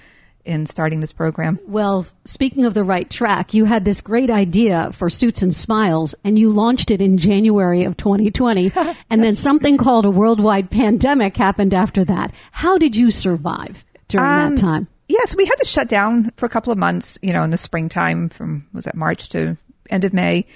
in 0.46 0.66
starting 0.66 1.00
this 1.00 1.12
program? 1.12 1.58
Well, 1.66 2.06
speaking 2.24 2.64
of 2.64 2.74
the 2.74 2.84
right 2.84 3.08
track, 3.08 3.52
you 3.52 3.64
had 3.64 3.84
this 3.84 4.00
great 4.00 4.30
idea 4.30 4.90
for 4.92 5.10
Suits 5.10 5.42
and 5.42 5.54
Smiles, 5.54 6.14
and 6.24 6.38
you 6.38 6.50
launched 6.50 6.90
it 6.90 7.02
in 7.02 7.18
January 7.18 7.84
of 7.84 7.96
2020. 7.96 8.72
and 9.10 9.22
then 9.22 9.36
something 9.36 9.76
called 9.76 10.04
a 10.04 10.10
worldwide 10.10 10.70
pandemic 10.70 11.36
happened 11.36 11.74
after 11.74 12.04
that. 12.04 12.32
How 12.52 12.78
did 12.78 12.96
you 12.96 13.10
survive 13.10 13.84
during 14.08 14.26
um, 14.26 14.54
that 14.54 14.60
time? 14.60 14.88
Yes, 15.08 15.36
we 15.36 15.46
had 15.46 15.56
to 15.56 15.66
shut 15.66 15.88
down 15.88 16.30
for 16.36 16.46
a 16.46 16.50
couple 16.50 16.72
of 16.72 16.78
months, 16.78 17.18
you 17.22 17.32
know, 17.32 17.42
in 17.42 17.50
the 17.50 17.58
springtime 17.58 18.28
from, 18.28 18.66
was 18.72 18.84
that 18.84 18.96
March 18.96 19.28
to 19.30 19.56
end 19.90 20.04
of 20.04 20.12
May. 20.12 20.46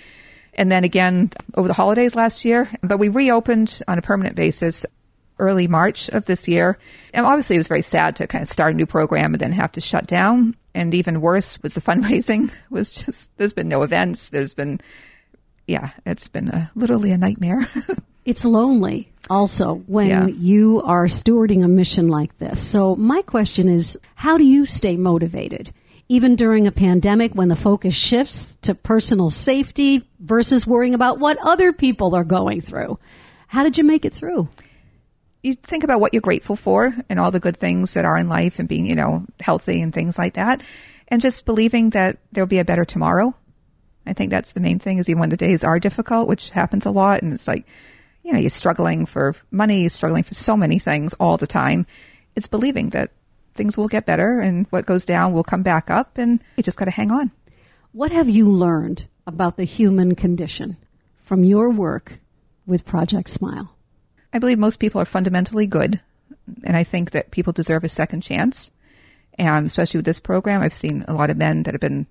And 0.54 0.70
then 0.70 0.84
again 0.84 1.30
over 1.54 1.68
the 1.68 1.74
holidays 1.74 2.14
last 2.14 2.44
year. 2.44 2.68
But 2.82 2.98
we 2.98 3.08
reopened 3.08 3.82
on 3.86 3.98
a 3.98 4.02
permanent 4.02 4.36
basis 4.36 4.84
early 5.40 5.66
March 5.66 6.08
of 6.10 6.26
this 6.26 6.46
year. 6.46 6.78
And 7.12 7.26
obviously, 7.26 7.56
it 7.56 7.60
was 7.60 7.68
very 7.68 7.82
sad 7.82 8.16
to 8.16 8.26
kind 8.26 8.42
of 8.42 8.48
start 8.48 8.74
a 8.74 8.76
new 8.76 8.86
program 8.86 9.34
and 9.34 9.40
then 9.40 9.52
have 9.52 9.72
to 9.72 9.80
shut 9.80 10.06
down. 10.06 10.54
And 10.74 10.94
even 10.94 11.20
worse 11.20 11.60
was 11.62 11.74
the 11.74 11.80
fundraising 11.90 12.52
was 12.70 12.90
just, 12.90 13.36
there's 13.36 13.52
been 13.52 13.68
no 13.68 13.82
events. 13.82 14.28
There's 14.28 14.54
been, 14.54 14.80
yeah, 15.66 15.90
it's 16.06 16.28
been 16.28 16.48
a, 16.48 16.70
literally 16.74 17.10
a 17.10 17.18
nightmare. 17.18 17.66
it's 18.24 18.44
lonely 18.44 19.10
also 19.28 19.76
when 19.86 20.08
yeah. 20.08 20.26
you 20.26 20.82
are 20.84 21.06
stewarding 21.06 21.64
a 21.64 21.68
mission 21.68 22.08
like 22.08 22.38
this. 22.38 22.60
So, 22.60 22.94
my 22.96 23.22
question 23.22 23.68
is 23.68 23.98
how 24.14 24.38
do 24.38 24.44
you 24.44 24.66
stay 24.66 24.96
motivated? 24.96 25.72
Even 26.08 26.34
during 26.34 26.66
a 26.66 26.72
pandemic, 26.72 27.36
when 27.36 27.46
the 27.46 27.54
focus 27.54 27.94
shifts 27.94 28.58
to 28.62 28.74
personal 28.74 29.30
safety 29.30 30.04
versus 30.18 30.66
worrying 30.66 30.94
about 30.94 31.20
what 31.20 31.38
other 31.38 31.72
people 31.72 32.16
are 32.16 32.24
going 32.24 32.60
through. 32.60 32.98
How 33.46 33.62
did 33.62 33.78
you 33.78 33.84
make 33.84 34.04
it 34.04 34.12
through? 34.12 34.48
You 35.42 35.54
think 35.54 35.84
about 35.84 36.00
what 36.00 36.12
you're 36.12 36.20
grateful 36.20 36.56
for 36.56 36.94
and 37.08 37.18
all 37.18 37.30
the 37.30 37.40
good 37.40 37.56
things 37.56 37.94
that 37.94 38.04
are 38.04 38.18
in 38.18 38.28
life 38.28 38.58
and 38.58 38.68
being, 38.68 38.86
you 38.86 38.94
know, 38.94 39.24
healthy 39.40 39.80
and 39.80 39.92
things 39.92 40.18
like 40.18 40.34
that. 40.34 40.62
And 41.08 41.22
just 41.22 41.44
believing 41.44 41.90
that 41.90 42.18
there'll 42.32 42.46
be 42.46 42.58
a 42.58 42.64
better 42.64 42.84
tomorrow. 42.84 43.34
I 44.06 44.12
think 44.12 44.30
that's 44.30 44.52
the 44.52 44.60
main 44.60 44.78
thing 44.78 44.98
is 44.98 45.08
even 45.08 45.20
when 45.20 45.30
the 45.30 45.36
days 45.36 45.64
are 45.64 45.78
difficult, 45.78 46.28
which 46.28 46.50
happens 46.50 46.86
a 46.86 46.90
lot. 46.90 47.22
And 47.22 47.32
it's 47.32 47.48
like, 47.48 47.66
you 48.22 48.32
know, 48.32 48.38
you're 48.38 48.50
struggling 48.50 49.06
for 49.06 49.34
money, 49.50 49.82
you're 49.82 49.90
struggling 49.90 50.22
for 50.22 50.34
so 50.34 50.56
many 50.56 50.78
things 50.78 51.14
all 51.14 51.36
the 51.36 51.46
time. 51.46 51.86
It's 52.36 52.48
believing 52.48 52.90
that 52.90 53.10
things 53.54 53.76
will 53.76 53.88
get 53.88 54.06
better 54.06 54.40
and 54.40 54.66
what 54.70 54.86
goes 54.86 55.04
down 55.04 55.32
will 55.32 55.44
come 55.44 55.62
back 55.62 55.90
up 55.90 56.18
and 56.18 56.42
you 56.56 56.62
just 56.62 56.78
got 56.78 56.84
to 56.84 56.90
hang 56.90 57.10
on. 57.10 57.30
What 57.92 58.12
have 58.12 58.28
you 58.28 58.46
learned 58.46 59.08
about 59.26 59.56
the 59.56 59.64
human 59.64 60.14
condition 60.14 60.76
from 61.18 61.44
your 61.44 61.70
work 61.70 62.20
with 62.66 62.84
Project 62.84 63.28
Smile? 63.28 63.74
I 64.32 64.38
believe 64.38 64.58
most 64.58 64.80
people 64.80 65.00
are 65.00 65.06
fundamentally 65.06 65.66
good, 65.66 66.00
and 66.64 66.76
I 66.76 66.84
think 66.84 67.12
that 67.12 67.30
people 67.30 67.52
deserve 67.52 67.84
a 67.84 67.88
second 67.88 68.22
chance. 68.22 68.70
And 69.34 69.66
especially 69.66 69.98
with 69.98 70.04
this 70.04 70.20
program, 70.20 70.60
I've 70.60 70.74
seen 70.74 71.04
a 71.08 71.14
lot 71.14 71.30
of 71.30 71.36
men 71.36 71.62
that 71.62 71.74
have 71.74 71.80
been 71.80 72.06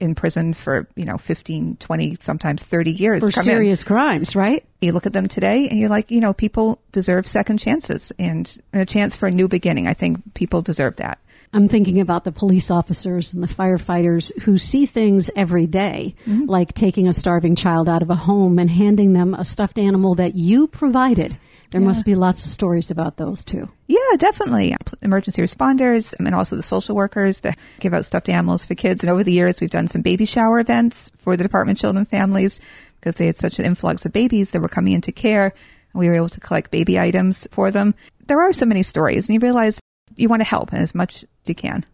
in 0.00 0.14
prison 0.14 0.54
for, 0.54 0.88
you 0.96 1.04
know, 1.04 1.18
15, 1.18 1.76
20, 1.76 2.16
sometimes 2.20 2.64
30 2.64 2.90
years. 2.90 3.20
For 3.20 3.42
serious 3.42 3.82
in. 3.82 3.86
crimes, 3.86 4.34
right? 4.34 4.64
You 4.80 4.92
look 4.92 5.06
at 5.06 5.12
them 5.12 5.28
today 5.28 5.68
and 5.68 5.78
you're 5.78 5.90
like, 5.90 6.10
you 6.10 6.20
know, 6.20 6.32
people 6.32 6.80
deserve 6.90 7.26
second 7.26 7.58
chances 7.58 8.12
and 8.18 8.58
a 8.72 8.86
chance 8.86 9.14
for 9.14 9.26
a 9.26 9.30
new 9.30 9.46
beginning. 9.46 9.86
I 9.86 9.94
think 9.94 10.34
people 10.34 10.62
deserve 10.62 10.96
that. 10.96 11.18
I'm 11.52 11.68
thinking 11.68 12.00
about 12.00 12.24
the 12.24 12.32
police 12.32 12.70
officers 12.70 13.34
and 13.34 13.42
the 13.42 13.48
firefighters 13.48 14.30
who 14.42 14.56
see 14.56 14.86
things 14.86 15.30
every 15.34 15.66
day, 15.66 16.14
mm-hmm. 16.24 16.46
like 16.46 16.72
taking 16.72 17.08
a 17.08 17.12
starving 17.12 17.56
child 17.56 17.88
out 17.88 18.02
of 18.02 18.10
a 18.10 18.14
home 18.14 18.58
and 18.58 18.70
handing 18.70 19.12
them 19.12 19.34
a 19.34 19.44
stuffed 19.44 19.78
animal 19.78 20.14
that 20.14 20.36
you 20.36 20.68
provided. 20.68 21.38
There 21.70 21.80
yeah. 21.80 21.86
must 21.86 22.04
be 22.04 22.14
lots 22.14 22.44
of 22.44 22.50
stories 22.50 22.90
about 22.90 23.16
those 23.16 23.44
too. 23.44 23.68
Yeah, 23.86 24.16
definitely. 24.18 24.74
Emergency 25.02 25.40
responders 25.40 26.18
um, 26.18 26.26
and 26.26 26.34
also 26.34 26.56
the 26.56 26.62
social 26.62 26.96
workers 26.96 27.40
that 27.40 27.58
give 27.78 27.94
out 27.94 28.04
stuffed 28.04 28.28
animals 28.28 28.64
for 28.64 28.74
kids. 28.74 29.02
And 29.02 29.10
over 29.10 29.22
the 29.22 29.32
years, 29.32 29.60
we've 29.60 29.70
done 29.70 29.88
some 29.88 30.02
baby 30.02 30.24
shower 30.24 30.58
events 30.58 31.10
for 31.18 31.36
the 31.36 31.44
Department 31.44 31.78
of 31.78 31.80
Children 31.80 32.00
and 32.00 32.08
Families 32.08 32.60
because 32.96 33.14
they 33.14 33.26
had 33.26 33.36
such 33.36 33.58
an 33.58 33.64
influx 33.64 34.04
of 34.04 34.12
babies 34.12 34.50
that 34.50 34.60
were 34.60 34.68
coming 34.68 34.92
into 34.92 35.12
care. 35.12 35.54
And 35.92 36.00
we 36.00 36.08
were 36.08 36.14
able 36.14 36.28
to 36.30 36.40
collect 36.40 36.70
baby 36.70 36.98
items 36.98 37.46
for 37.52 37.70
them. 37.70 37.94
There 38.26 38.40
are 38.40 38.52
so 38.52 38.66
many 38.66 38.82
stories, 38.82 39.28
and 39.28 39.34
you 39.34 39.40
realize 39.40 39.80
you 40.16 40.28
want 40.28 40.40
to 40.40 40.48
help 40.48 40.72
as 40.72 40.94
much 40.94 41.24
as 41.24 41.48
you 41.48 41.54
can. 41.54 41.84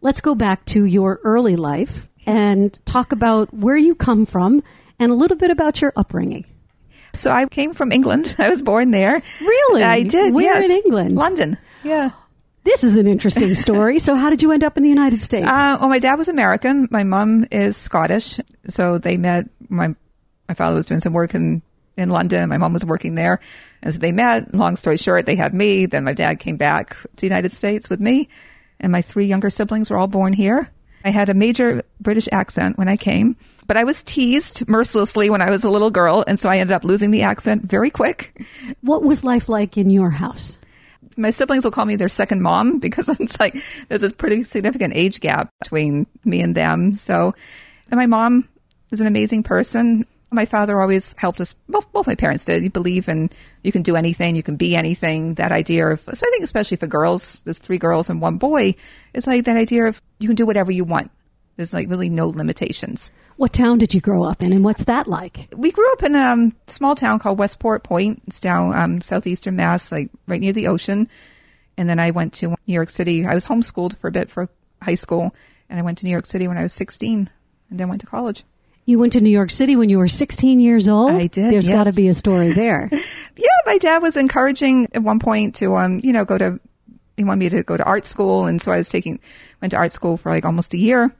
Let's 0.00 0.20
go 0.20 0.34
back 0.34 0.64
to 0.66 0.84
your 0.84 1.20
early 1.24 1.56
life 1.56 2.08
and 2.26 2.78
talk 2.86 3.12
about 3.12 3.52
where 3.52 3.76
you 3.76 3.94
come 3.94 4.26
from 4.26 4.62
and 4.98 5.10
a 5.10 5.14
little 5.14 5.36
bit 5.36 5.50
about 5.50 5.80
your 5.80 5.92
upbringing. 5.96 6.44
So 7.14 7.30
I 7.30 7.46
came 7.46 7.74
from 7.74 7.92
England. 7.92 8.34
I 8.38 8.48
was 8.48 8.62
born 8.62 8.90
there. 8.90 9.22
Really? 9.40 9.82
I 9.82 10.02
did. 10.02 10.34
Where 10.34 10.44
yes. 10.44 10.64
in 10.64 10.70
England? 10.70 11.14
London. 11.16 11.58
Yeah. 11.84 12.10
This 12.64 12.84
is 12.84 12.96
an 12.96 13.06
interesting 13.08 13.54
story. 13.54 13.98
so, 13.98 14.14
how 14.14 14.30
did 14.30 14.40
you 14.40 14.52
end 14.52 14.62
up 14.62 14.76
in 14.76 14.84
the 14.84 14.88
United 14.88 15.20
States? 15.20 15.48
Uh, 15.48 15.76
well, 15.80 15.88
my 15.88 15.98
dad 15.98 16.14
was 16.14 16.28
American. 16.28 16.86
My 16.90 17.02
mom 17.02 17.46
is 17.50 17.76
Scottish. 17.76 18.38
So 18.68 18.98
they 18.98 19.16
met. 19.16 19.48
My 19.68 19.94
my 20.48 20.54
father 20.54 20.76
was 20.76 20.86
doing 20.86 21.00
some 21.00 21.12
work 21.12 21.34
in 21.34 21.62
in 21.96 22.08
London. 22.08 22.48
My 22.48 22.58
mom 22.58 22.72
was 22.72 22.84
working 22.84 23.14
there. 23.14 23.40
and 23.82 23.92
so 23.92 23.98
they 23.98 24.12
met, 24.12 24.54
long 24.54 24.76
story 24.76 24.96
short, 24.96 25.26
they 25.26 25.36
had 25.36 25.54
me. 25.54 25.86
Then 25.86 26.04
my 26.04 26.12
dad 26.14 26.40
came 26.40 26.56
back 26.56 26.96
to 26.96 27.08
the 27.16 27.26
United 27.26 27.52
States 27.52 27.90
with 27.90 28.00
me, 28.00 28.28
and 28.80 28.92
my 28.92 29.02
three 29.02 29.26
younger 29.26 29.50
siblings 29.50 29.90
were 29.90 29.96
all 29.96 30.08
born 30.08 30.32
here. 30.32 30.70
I 31.04 31.10
had 31.10 31.28
a 31.28 31.34
major 31.34 31.82
British 32.00 32.28
accent 32.30 32.78
when 32.78 32.88
I 32.88 32.96
came, 32.96 33.36
but 33.66 33.76
I 33.76 33.84
was 33.84 34.02
teased 34.02 34.68
mercilessly 34.68 35.30
when 35.30 35.42
I 35.42 35.50
was 35.50 35.64
a 35.64 35.70
little 35.70 35.90
girl, 35.90 36.24
and 36.26 36.38
so 36.38 36.48
I 36.48 36.58
ended 36.58 36.74
up 36.74 36.84
losing 36.84 37.10
the 37.10 37.22
accent 37.22 37.62
very 37.62 37.90
quick. 37.90 38.44
What 38.80 39.02
was 39.02 39.24
life 39.24 39.48
like 39.48 39.76
in 39.76 39.90
your 39.90 40.10
house? 40.10 40.58
My 41.16 41.30
siblings 41.30 41.64
will 41.64 41.72
call 41.72 41.84
me 41.84 41.96
their 41.96 42.08
second 42.08 42.42
mom 42.42 42.78
because 42.80 43.08
it's 43.08 43.38
like 43.38 43.56
there's 43.88 44.02
a 44.02 44.10
pretty 44.10 44.44
significant 44.44 44.94
age 44.96 45.20
gap 45.20 45.50
between 45.60 46.06
me 46.24 46.40
and 46.40 46.54
them. 46.54 46.94
So, 46.94 47.34
and 47.90 47.98
my 47.98 48.06
mom 48.06 48.48
is 48.90 49.00
an 49.00 49.06
amazing 49.06 49.42
person. 49.42 50.06
My 50.30 50.46
father 50.46 50.80
always 50.80 51.14
helped 51.18 51.42
us. 51.42 51.54
Both, 51.68 51.92
both 51.92 52.06
my 52.06 52.14
parents 52.14 52.44
did. 52.44 52.64
You 52.64 52.70
believe 52.70 53.06
in 53.08 53.28
you 53.62 53.70
can 53.70 53.82
do 53.82 53.96
anything, 53.96 54.34
you 54.34 54.42
can 54.42 54.56
be 54.56 54.74
anything. 54.74 55.34
That 55.34 55.52
idea 55.52 55.88
of, 55.88 56.00
so 56.00 56.10
I 56.10 56.30
think 56.30 56.42
especially 56.42 56.78
for 56.78 56.86
girls, 56.86 57.40
there's 57.40 57.58
three 57.58 57.76
girls 57.76 58.08
and 58.08 58.20
one 58.20 58.38
boy, 58.38 58.74
it's 59.12 59.26
like 59.26 59.44
that 59.44 59.58
idea 59.58 59.86
of 59.86 60.00
you 60.18 60.28
can 60.28 60.36
do 60.36 60.46
whatever 60.46 60.72
you 60.72 60.84
want. 60.84 61.10
There's 61.56 61.72
like 61.72 61.88
really 61.88 62.08
no 62.08 62.28
limitations. 62.28 63.10
What 63.36 63.52
town 63.52 63.78
did 63.78 63.94
you 63.94 64.00
grow 64.00 64.24
up 64.24 64.42
in, 64.42 64.52
and 64.52 64.64
what's 64.64 64.84
that 64.84 65.06
like? 65.06 65.52
We 65.56 65.70
grew 65.70 65.90
up 65.92 66.02
in 66.02 66.14
a 66.14 66.52
small 66.66 66.94
town 66.94 67.18
called 67.18 67.38
Westport 67.38 67.82
Point. 67.82 68.22
It's 68.26 68.40
down 68.40 68.74
um, 68.74 69.00
southeastern 69.00 69.56
Mass, 69.56 69.90
like 69.90 70.10
right 70.26 70.40
near 70.40 70.52
the 70.52 70.68
ocean. 70.68 71.08
And 71.76 71.88
then 71.88 71.98
I 71.98 72.10
went 72.10 72.34
to 72.34 72.48
New 72.48 72.56
York 72.66 72.90
City. 72.90 73.26
I 73.26 73.34
was 73.34 73.46
homeschooled 73.46 73.96
for 73.98 74.08
a 74.08 74.12
bit 74.12 74.30
for 74.30 74.48
high 74.82 74.94
school, 74.94 75.34
and 75.68 75.78
I 75.78 75.82
went 75.82 75.98
to 75.98 76.04
New 76.04 76.10
York 76.10 76.26
City 76.26 76.46
when 76.46 76.58
I 76.58 76.62
was 76.62 76.72
16, 76.72 77.30
and 77.70 77.80
then 77.80 77.88
went 77.88 78.02
to 78.02 78.06
college. 78.06 78.44
You 78.84 78.98
went 78.98 79.12
to 79.12 79.20
New 79.20 79.30
York 79.30 79.50
City 79.50 79.76
when 79.76 79.88
you 79.88 79.98
were 79.98 80.08
16 80.08 80.58
years 80.58 80.88
old? 80.88 81.12
I 81.12 81.28
did. 81.28 81.52
There's 81.52 81.68
yes. 81.68 81.76
got 81.76 81.84
to 81.84 81.92
be 81.92 82.08
a 82.08 82.14
story 82.14 82.52
there. 82.52 82.88
yeah, 82.90 83.48
my 83.66 83.78
dad 83.78 84.02
was 84.02 84.16
encouraging 84.16 84.88
at 84.92 85.02
one 85.02 85.20
point 85.20 85.54
to, 85.56 85.76
um, 85.76 86.00
you 86.02 86.12
know, 86.12 86.24
go 86.24 86.36
to, 86.36 86.60
he 87.16 87.24
wanted 87.24 87.38
me 87.38 87.48
to 87.50 87.62
go 87.62 87.76
to 87.76 87.84
art 87.84 88.04
school. 88.04 88.46
And 88.46 88.60
so 88.60 88.72
I 88.72 88.78
was 88.78 88.88
taking, 88.88 89.20
went 89.60 89.70
to 89.70 89.76
art 89.76 89.92
school 89.92 90.16
for 90.16 90.30
like 90.30 90.44
almost 90.44 90.74
a 90.74 90.78
year. 90.78 91.14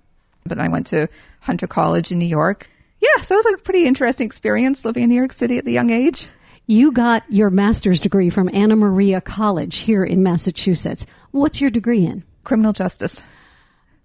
But 0.44 0.58
I 0.58 0.68
went 0.68 0.86
to 0.88 1.08
Hunter 1.40 1.66
College 1.66 2.12
in 2.12 2.18
New 2.18 2.26
York. 2.26 2.68
Yeah, 3.00 3.22
so 3.22 3.34
it 3.34 3.44
was 3.44 3.54
a 3.54 3.58
pretty 3.58 3.86
interesting 3.86 4.26
experience 4.26 4.84
living 4.84 5.04
in 5.04 5.10
New 5.10 5.16
York 5.16 5.32
City 5.32 5.58
at 5.58 5.64
the 5.64 5.72
young 5.72 5.90
age. 5.90 6.28
You 6.66 6.92
got 6.92 7.24
your 7.28 7.50
master's 7.50 8.00
degree 8.00 8.30
from 8.30 8.48
Anna 8.52 8.76
Maria 8.76 9.20
College 9.20 9.78
here 9.78 10.04
in 10.04 10.22
Massachusetts. 10.22 11.04
What's 11.32 11.60
your 11.60 11.70
degree 11.70 12.06
in? 12.06 12.22
Criminal 12.44 12.72
justice. 12.72 13.22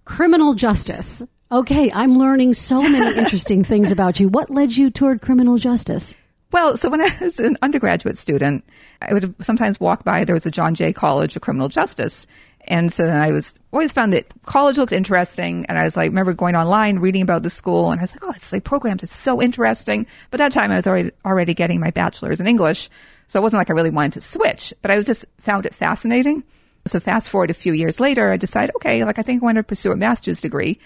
Criminal 0.04 0.54
justice. 0.54 1.22
Okay, 1.50 1.90
I'm 1.92 2.18
learning 2.18 2.54
so 2.54 2.82
many 2.82 3.16
interesting 3.18 3.62
things 3.62 3.92
about 3.92 4.18
you. 4.18 4.28
What 4.28 4.50
led 4.50 4.76
you 4.76 4.90
toward 4.90 5.22
criminal 5.22 5.58
justice? 5.58 6.14
Well, 6.50 6.76
so 6.76 6.90
when 6.90 7.00
I 7.00 7.10
was 7.20 7.38
an 7.38 7.56
undergraduate 7.62 8.16
student, 8.16 8.64
I 9.02 9.12
would 9.12 9.34
sometimes 9.40 9.78
walk 9.78 10.02
by, 10.02 10.24
there 10.24 10.34
was 10.34 10.42
the 10.42 10.50
John 10.50 10.74
Jay 10.74 10.92
College 10.92 11.36
of 11.36 11.42
Criminal 11.42 11.68
Justice. 11.68 12.26
And 12.62 12.92
so 12.92 13.06
then 13.06 13.20
I 13.20 13.32
was 13.32 13.57
always 13.72 13.92
found 13.92 14.12
that 14.12 14.26
college 14.46 14.78
looked 14.78 14.92
interesting. 14.92 15.66
And 15.66 15.78
I 15.78 15.84
was 15.84 15.96
like, 15.96 16.10
remember 16.10 16.32
going 16.32 16.56
online, 16.56 16.98
reading 16.98 17.22
about 17.22 17.42
the 17.42 17.50
school. 17.50 17.90
And 17.90 18.00
I 18.00 18.04
was 18.04 18.12
like, 18.12 18.24
oh, 18.24 18.32
it's 18.36 18.52
like 18.52 18.64
programs. 18.64 19.02
It's 19.02 19.14
so 19.14 19.42
interesting. 19.42 20.06
But 20.30 20.38
that 20.38 20.52
time 20.52 20.70
I 20.70 20.76
was 20.76 20.86
already, 20.86 21.10
already 21.24 21.54
getting 21.54 21.80
my 21.80 21.90
bachelor's 21.90 22.40
in 22.40 22.46
English. 22.46 22.88
So 23.28 23.38
it 23.38 23.42
wasn't 23.42 23.60
like 23.60 23.70
I 23.70 23.74
really 23.74 23.90
wanted 23.90 24.14
to 24.14 24.20
switch, 24.22 24.72
but 24.80 24.90
I 24.90 24.96
was 24.96 25.06
just 25.06 25.26
found 25.38 25.66
it 25.66 25.74
fascinating. 25.74 26.44
So 26.86 26.98
fast 26.98 27.28
forward 27.28 27.50
a 27.50 27.54
few 27.54 27.74
years 27.74 28.00
later, 28.00 28.32
I 28.32 28.38
decided, 28.38 28.74
okay, 28.76 29.04
like 29.04 29.18
I 29.18 29.22
think 29.22 29.42
I 29.42 29.44
want 29.44 29.56
to 29.56 29.62
pursue 29.62 29.92
a 29.92 29.96
master's 29.96 30.40
degree 30.40 30.78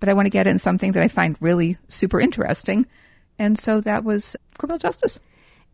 but 0.00 0.08
I 0.08 0.14
want 0.14 0.26
to 0.26 0.30
get 0.30 0.46
in 0.46 0.58
something 0.58 0.92
that 0.92 1.02
I 1.02 1.08
find 1.08 1.36
really 1.40 1.76
super 1.88 2.20
interesting. 2.20 2.86
And 3.38 3.58
so 3.58 3.80
that 3.82 4.04
was 4.04 4.36
criminal 4.56 4.78
justice. 4.78 5.20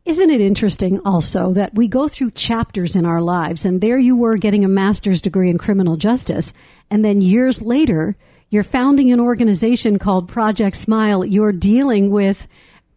Isn't 0.04 0.28
it 0.28 0.42
interesting 0.42 1.00
also 1.06 1.54
that 1.54 1.74
we 1.74 1.88
go 1.88 2.08
through 2.08 2.32
chapters 2.32 2.94
in 2.94 3.06
our 3.06 3.22
lives, 3.22 3.64
and 3.64 3.80
there 3.80 3.98
you 3.98 4.14
were 4.14 4.36
getting 4.36 4.62
a 4.62 4.68
master's 4.68 5.22
degree 5.22 5.48
in 5.48 5.56
criminal 5.56 5.96
justice, 5.96 6.52
and 6.90 7.02
then 7.02 7.22
years 7.22 7.62
later, 7.62 8.14
you're 8.50 8.64
founding 8.64 9.12
an 9.12 9.18
organization 9.18 9.98
called 9.98 10.28
Project 10.28 10.76
Smile. 10.76 11.24
You're 11.24 11.52
dealing 11.52 12.10
with 12.10 12.46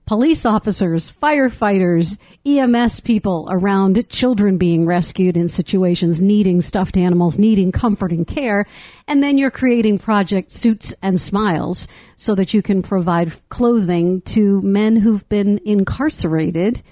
police 0.06 0.46
officers, 0.46 1.10
firefighters, 1.10 2.18
EMS 2.46 3.00
people 3.00 3.48
around 3.50 4.10
children 4.10 4.58
being 4.58 4.86
rescued 4.86 5.38
in 5.38 5.48
situations 5.48 6.20
needing 6.20 6.60
stuffed 6.60 6.98
animals, 6.98 7.40
needing 7.40 7.72
comfort 7.72 8.12
and 8.12 8.28
care. 8.28 8.66
And 9.08 9.24
then 9.24 9.38
you're 9.38 9.50
creating 9.50 10.00
project 10.00 10.52
suits 10.52 10.94
and 11.02 11.22
smiles 11.22 11.88
so 12.18 12.36
that 12.36 12.54
you 12.54 12.62
can 12.62 12.82
provide 12.82 13.32
clothing 13.48 14.20
to 14.24 14.62
men 14.62 14.98
who've 14.98 15.28
been 15.30 15.62
incarcerated 15.64 16.84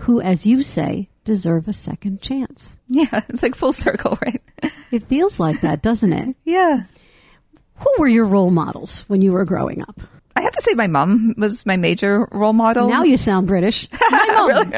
who, 0.00 0.20
as 0.20 0.46
you 0.46 0.62
say, 0.62 1.08
deserve 1.24 1.68
a 1.68 1.72
second 1.72 2.22
chance. 2.22 2.76
Yeah, 2.88 3.22
it's 3.28 3.42
like 3.42 3.54
full 3.54 3.72
circle, 3.72 4.18
right? 4.24 4.40
it 4.90 5.04
feels 5.04 5.38
like 5.38 5.60
that, 5.60 5.82
doesn't 5.82 6.12
it? 6.12 6.36
Yeah. 6.44 6.84
Who 7.76 7.90
were 7.98 8.08
your 8.08 8.26
role 8.26 8.50
models 8.50 9.04
when 9.08 9.22
you 9.22 9.32
were 9.32 9.44
growing 9.46 9.80
up? 9.82 10.00
I 10.36 10.42
have 10.42 10.52
to 10.52 10.60
say, 10.60 10.74
my 10.74 10.86
mom 10.86 11.34
was 11.38 11.64
my 11.64 11.76
major 11.76 12.28
role 12.30 12.52
model. 12.52 12.88
Now 12.88 13.04
you 13.04 13.16
sound 13.16 13.46
British. 13.46 13.88
My 14.10 14.52
mom. 14.52 14.70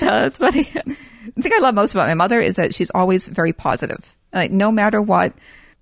that's 0.00 0.36
funny. 0.36 0.64
The 0.64 1.42
thing 1.42 1.52
I 1.54 1.60
love 1.60 1.74
most 1.74 1.92
about 1.92 2.08
my 2.08 2.14
mother 2.14 2.40
is 2.40 2.56
that 2.56 2.74
she's 2.74 2.90
always 2.90 3.28
very 3.28 3.52
positive. 3.52 4.16
Like 4.32 4.50
no 4.50 4.72
matter 4.72 5.00
what, 5.00 5.34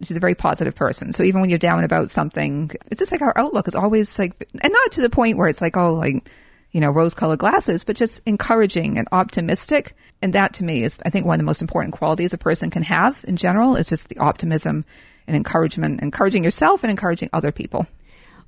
she's 0.02 0.16
a 0.16 0.20
very 0.20 0.34
positive 0.34 0.74
person. 0.74 1.12
So 1.12 1.22
even 1.22 1.40
when 1.40 1.48
you're 1.50 1.58
down 1.58 1.82
about 1.82 2.10
something, 2.10 2.70
it's 2.90 2.98
just 2.98 3.12
like 3.12 3.22
our 3.22 3.32
outlook 3.36 3.68
is 3.68 3.74
always 3.74 4.18
like, 4.18 4.48
and 4.60 4.72
not 4.72 4.92
to 4.92 5.00
the 5.00 5.10
point 5.10 5.38
where 5.38 5.48
it's 5.48 5.62
like, 5.62 5.76
oh, 5.76 5.94
like 5.94 6.28
you 6.72 6.80
know, 6.80 6.90
rose-colored 6.90 7.38
glasses, 7.38 7.84
but 7.84 7.96
just 7.96 8.22
encouraging 8.26 8.98
and 8.98 9.08
optimistic. 9.12 9.96
And 10.20 10.32
that 10.32 10.54
to 10.54 10.64
me 10.64 10.84
is, 10.84 10.98
I 11.04 11.10
think, 11.10 11.26
one 11.26 11.34
of 11.34 11.38
the 11.38 11.44
most 11.44 11.62
important 11.62 11.94
qualities 11.94 12.32
a 12.32 12.38
person 12.38 12.70
can 12.70 12.82
have 12.82 13.24
in 13.26 13.36
general 13.36 13.76
is 13.76 13.86
just 13.86 14.08
the 14.08 14.18
optimism 14.18 14.84
and 15.26 15.36
encouragement, 15.36 16.00
encouraging 16.02 16.44
yourself 16.44 16.82
and 16.84 16.90
encouraging 16.90 17.30
other 17.32 17.52
people. 17.52 17.86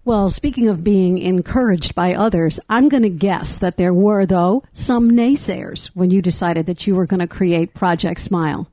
Well, 0.03 0.31
speaking 0.31 0.69
of 0.69 0.83
being 0.83 1.19
encouraged 1.19 1.95
by 1.95 2.15
others, 2.15 2.59
I'm 2.71 2.89
going 2.89 3.03
to 3.03 3.11
guess 3.11 3.59
that 3.59 3.77
there 3.77 3.93
were, 3.93 4.25
though, 4.25 4.63
some 4.73 5.11
naysayers 5.11 5.89
when 5.89 6.11
you 6.11 6.23
decided 6.23 6.67
that 6.67 6.87
you 6.87 6.95
were 6.95 7.05
going 7.05 7.21
to 7.21 7.27
create 7.27 7.75
Project 7.75 8.21
Smile. 8.21 8.67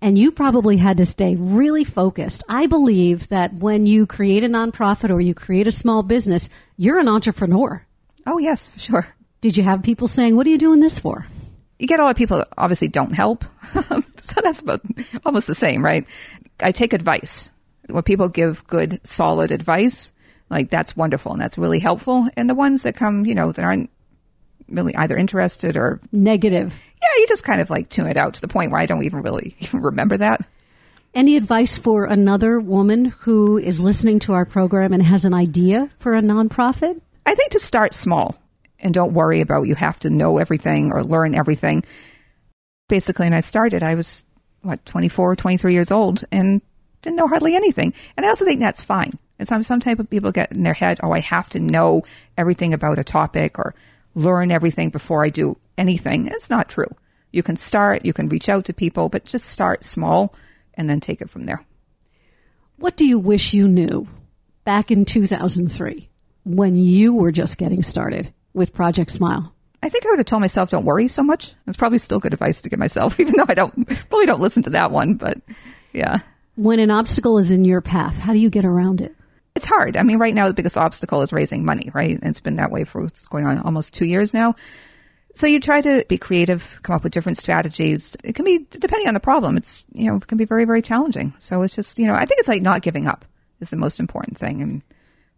And 0.00 0.16
you 0.16 0.30
probably 0.30 0.76
had 0.76 0.98
to 0.98 1.06
stay 1.06 1.34
really 1.34 1.82
focused. 1.82 2.44
I 2.48 2.68
believe 2.68 3.28
that 3.30 3.54
when 3.54 3.86
you 3.86 4.06
create 4.06 4.44
a 4.44 4.48
nonprofit 4.48 5.10
or 5.10 5.20
you 5.20 5.34
create 5.34 5.66
a 5.66 5.72
small 5.72 6.04
business, 6.04 6.48
you're 6.76 7.00
an 7.00 7.08
entrepreneur. 7.08 7.84
Oh, 8.28 8.36
yes, 8.36 8.68
for 8.68 8.78
sure. 8.78 9.08
Did 9.40 9.56
you 9.56 9.62
have 9.62 9.82
people 9.82 10.06
saying, 10.06 10.36
What 10.36 10.46
are 10.46 10.50
you 10.50 10.58
doing 10.58 10.80
this 10.80 10.98
for? 10.98 11.26
You 11.78 11.86
get 11.86 11.98
a 11.98 12.02
lot 12.02 12.10
of 12.10 12.16
people 12.16 12.38
that 12.38 12.48
obviously 12.58 12.88
don't 12.88 13.14
help. 13.14 13.44
so 14.16 14.40
that's 14.42 14.60
about 14.60 14.82
almost 15.24 15.46
the 15.46 15.54
same, 15.54 15.82
right? 15.82 16.06
I 16.60 16.72
take 16.72 16.92
advice. 16.92 17.50
When 17.86 18.02
people 18.02 18.28
give 18.28 18.66
good, 18.66 19.00
solid 19.02 19.50
advice, 19.50 20.12
like 20.50 20.68
that's 20.68 20.94
wonderful 20.94 21.32
and 21.32 21.40
that's 21.40 21.56
really 21.56 21.78
helpful. 21.78 22.28
And 22.36 22.50
the 22.50 22.54
ones 22.54 22.82
that 22.82 22.96
come, 22.96 23.24
you 23.24 23.34
know, 23.34 23.50
that 23.50 23.64
aren't 23.64 23.88
really 24.68 24.94
either 24.94 25.16
interested 25.16 25.78
or 25.78 25.98
negative. 26.12 26.78
Yeah, 27.00 27.20
you 27.20 27.28
just 27.28 27.44
kind 27.44 27.62
of 27.62 27.70
like 27.70 27.88
tune 27.88 28.08
it 28.08 28.18
out 28.18 28.34
to 28.34 28.40
the 28.42 28.48
point 28.48 28.72
where 28.72 28.80
I 28.80 28.86
don't 28.86 29.04
even 29.04 29.22
really 29.22 29.56
even 29.60 29.80
remember 29.80 30.18
that. 30.18 30.44
Any 31.14 31.36
advice 31.36 31.78
for 31.78 32.04
another 32.04 32.60
woman 32.60 33.06
who 33.20 33.56
is 33.56 33.80
listening 33.80 34.18
to 34.20 34.34
our 34.34 34.44
program 34.44 34.92
and 34.92 35.02
has 35.02 35.24
an 35.24 35.32
idea 35.32 35.88
for 35.96 36.12
a 36.12 36.20
nonprofit? 36.20 37.00
I 37.28 37.34
think 37.34 37.50
to 37.50 37.60
start 37.60 37.92
small 37.92 38.36
and 38.78 38.94
don't 38.94 39.12
worry 39.12 39.42
about 39.42 39.64
you 39.64 39.74
have 39.74 40.00
to 40.00 40.08
know 40.08 40.38
everything 40.38 40.92
or 40.92 41.04
learn 41.04 41.34
everything. 41.34 41.84
Basically, 42.88 43.26
when 43.26 43.34
I 43.34 43.42
started, 43.42 43.82
I 43.82 43.96
was 43.96 44.24
what 44.62 44.82
24, 44.86 45.36
23 45.36 45.74
years 45.74 45.92
old 45.92 46.24
and 46.32 46.62
didn't 47.02 47.18
know 47.18 47.28
hardly 47.28 47.54
anything. 47.54 47.92
And 48.16 48.24
I 48.24 48.30
also 48.30 48.46
think 48.46 48.60
that's 48.60 48.82
fine. 48.82 49.18
And 49.38 49.46
some 49.46 49.62
some 49.62 49.78
type 49.78 49.98
of 49.98 50.08
people 50.08 50.32
get 50.32 50.52
in 50.52 50.62
their 50.62 50.72
head, 50.72 51.00
oh, 51.02 51.12
I 51.12 51.20
have 51.20 51.50
to 51.50 51.60
know 51.60 52.02
everything 52.38 52.72
about 52.72 52.98
a 52.98 53.04
topic 53.04 53.58
or 53.58 53.74
learn 54.14 54.50
everything 54.50 54.88
before 54.88 55.22
I 55.22 55.28
do 55.28 55.58
anything. 55.76 56.28
It's 56.28 56.48
not 56.48 56.70
true. 56.70 56.88
You 57.30 57.42
can 57.42 57.58
start, 57.58 58.06
you 58.06 58.14
can 58.14 58.30
reach 58.30 58.48
out 58.48 58.64
to 58.64 58.72
people, 58.72 59.10
but 59.10 59.26
just 59.26 59.50
start 59.50 59.84
small 59.84 60.34
and 60.72 60.88
then 60.88 61.00
take 61.00 61.20
it 61.20 61.28
from 61.28 61.44
there. 61.44 61.62
What 62.76 62.96
do 62.96 63.04
you 63.04 63.18
wish 63.18 63.52
you 63.52 63.68
knew 63.68 64.08
back 64.64 64.90
in 64.90 65.04
2003 65.04 66.08
when 66.54 66.76
you 66.76 67.14
were 67.14 67.32
just 67.32 67.58
getting 67.58 67.82
started 67.82 68.32
with 68.54 68.72
Project 68.72 69.10
Smile? 69.10 69.52
I 69.82 69.88
think 69.88 70.04
I 70.04 70.10
would 70.10 70.18
have 70.18 70.26
told 70.26 70.40
myself, 70.40 70.70
don't 70.70 70.84
worry 70.84 71.08
so 71.08 71.22
much. 71.22 71.54
It's 71.66 71.76
probably 71.76 71.98
still 71.98 72.18
good 72.18 72.32
advice 72.32 72.60
to 72.62 72.68
give 72.68 72.78
myself, 72.78 73.20
even 73.20 73.36
though 73.36 73.46
I 73.48 73.54
don't 73.54 73.86
probably 74.08 74.26
don't 74.26 74.40
listen 74.40 74.62
to 74.64 74.70
that 74.70 74.90
one. 74.90 75.14
But 75.14 75.40
yeah. 75.92 76.20
When 76.56 76.80
an 76.80 76.90
obstacle 76.90 77.38
is 77.38 77.50
in 77.50 77.64
your 77.64 77.80
path, 77.80 78.18
how 78.18 78.32
do 78.32 78.38
you 78.38 78.50
get 78.50 78.64
around 78.64 79.00
it? 79.00 79.14
it's 79.58 79.66
hard. 79.66 79.96
I 79.96 80.04
mean, 80.04 80.20
right 80.20 80.34
now 80.34 80.46
the 80.46 80.54
biggest 80.54 80.78
obstacle 80.78 81.20
is 81.20 81.32
raising 81.32 81.64
money, 81.64 81.90
right? 81.92 82.12
And 82.12 82.30
it's 82.30 82.40
been 82.40 82.56
that 82.56 82.70
way 82.70 82.84
for 82.84 83.04
it's 83.04 83.26
going 83.26 83.44
on 83.44 83.58
almost 83.58 83.92
two 83.92 84.04
years 84.04 84.32
now. 84.32 84.54
So 85.34 85.48
you 85.48 85.58
try 85.58 85.80
to 85.80 86.04
be 86.08 86.16
creative, 86.16 86.78
come 86.84 86.94
up 86.94 87.02
with 87.02 87.12
different 87.12 87.38
strategies. 87.38 88.16
It 88.22 88.36
can 88.36 88.44
be 88.44 88.66
depending 88.70 89.08
on 89.08 89.14
the 89.14 89.20
problem. 89.20 89.56
It's 89.56 89.84
you 89.92 90.06
know 90.06 90.16
it 90.16 90.26
can 90.28 90.38
be 90.38 90.44
very 90.44 90.64
very 90.64 90.80
challenging. 90.80 91.34
So 91.40 91.62
it's 91.62 91.74
just 91.74 91.98
you 91.98 92.06
know 92.06 92.14
I 92.14 92.24
think 92.24 92.38
it's 92.38 92.48
like 92.48 92.62
not 92.62 92.82
giving 92.82 93.08
up 93.08 93.24
is 93.60 93.70
the 93.70 93.76
most 93.76 93.98
important 93.98 94.38
thing, 94.38 94.62
and 94.62 94.82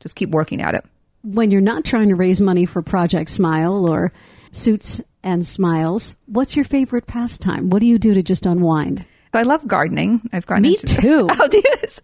just 0.01 0.17
keep 0.17 0.29
working 0.29 0.61
at 0.61 0.75
it. 0.75 0.85
When 1.23 1.51
you're 1.51 1.61
not 1.61 1.85
trying 1.85 2.09
to 2.09 2.15
raise 2.17 2.41
money 2.41 2.65
for 2.67 2.83
Project 2.83 3.31
Smile 3.31 3.87
or 3.87 4.13
Suits 4.53 5.01
and 5.23 5.47
Smiles, 5.47 6.17
what's 6.27 6.57
your 6.57 6.65
favorite 6.65 7.07
pastime? 7.07 7.69
What 7.71 7.81
do 7.81 7.87
you 7.87 7.99
do 7.99 8.15
to 8.15 8.23
just 8.23 8.47
unwind? 8.47 9.05
I 9.33 9.43
love 9.43 9.67
gardening. 9.69 10.23
I've 10.33 10.47
gotten 10.47 10.63
Me 10.63 10.71
into 10.81 10.87
too. 10.87 11.29
Oh? 11.31 11.49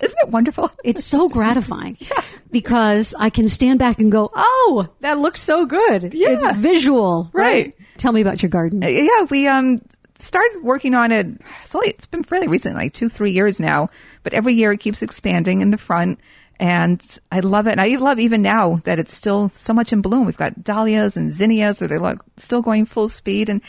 Isn't 0.00 0.18
it 0.20 0.28
wonderful? 0.28 0.70
It's 0.84 1.02
so 1.04 1.28
gratifying 1.28 1.96
yeah. 2.00 2.20
because 2.52 3.14
I 3.18 3.30
can 3.30 3.48
stand 3.48 3.78
back 3.78 3.98
and 3.98 4.12
go, 4.12 4.30
"Oh, 4.34 4.88
that 5.00 5.18
looks 5.18 5.40
so 5.40 5.66
good." 5.66 6.14
Yeah. 6.14 6.28
It's 6.30 6.52
visual, 6.58 7.28
right? 7.32 7.64
right? 7.66 7.74
Tell 7.96 8.12
me 8.12 8.20
about 8.20 8.42
your 8.42 8.50
garden. 8.50 8.84
Uh, 8.84 8.88
yeah, 8.88 9.22
we 9.28 9.48
um 9.48 9.78
started 10.18 10.60
working 10.62 10.94
on 10.94 11.10
it. 11.10 11.26
It's 11.62 11.74
only 11.74 11.88
it's 11.88 12.06
been 12.06 12.22
fairly 12.22 12.46
recent, 12.46 12.76
like 12.76 12.92
two 12.92 13.08
three 13.08 13.32
years 13.32 13.58
now. 13.58 13.88
But 14.22 14.32
every 14.34 14.52
year 14.52 14.70
it 14.72 14.78
keeps 14.78 15.02
expanding 15.02 15.62
in 15.62 15.70
the 15.70 15.78
front. 15.78 16.20
And 16.58 17.02
I 17.30 17.40
love 17.40 17.66
it. 17.66 17.72
And 17.72 17.80
I 17.80 17.96
love 17.96 18.18
even 18.18 18.42
now 18.42 18.76
that 18.84 18.98
it's 18.98 19.14
still 19.14 19.50
so 19.50 19.72
much 19.74 19.92
in 19.92 20.00
bloom. 20.00 20.26
We've 20.26 20.36
got 20.36 20.64
dahlias 20.64 21.16
and 21.16 21.32
zinnias 21.32 21.80
that 21.80 21.92
are 21.92 22.18
still 22.36 22.62
going 22.62 22.86
full 22.86 23.08
speed 23.08 23.48
and, 23.48 23.60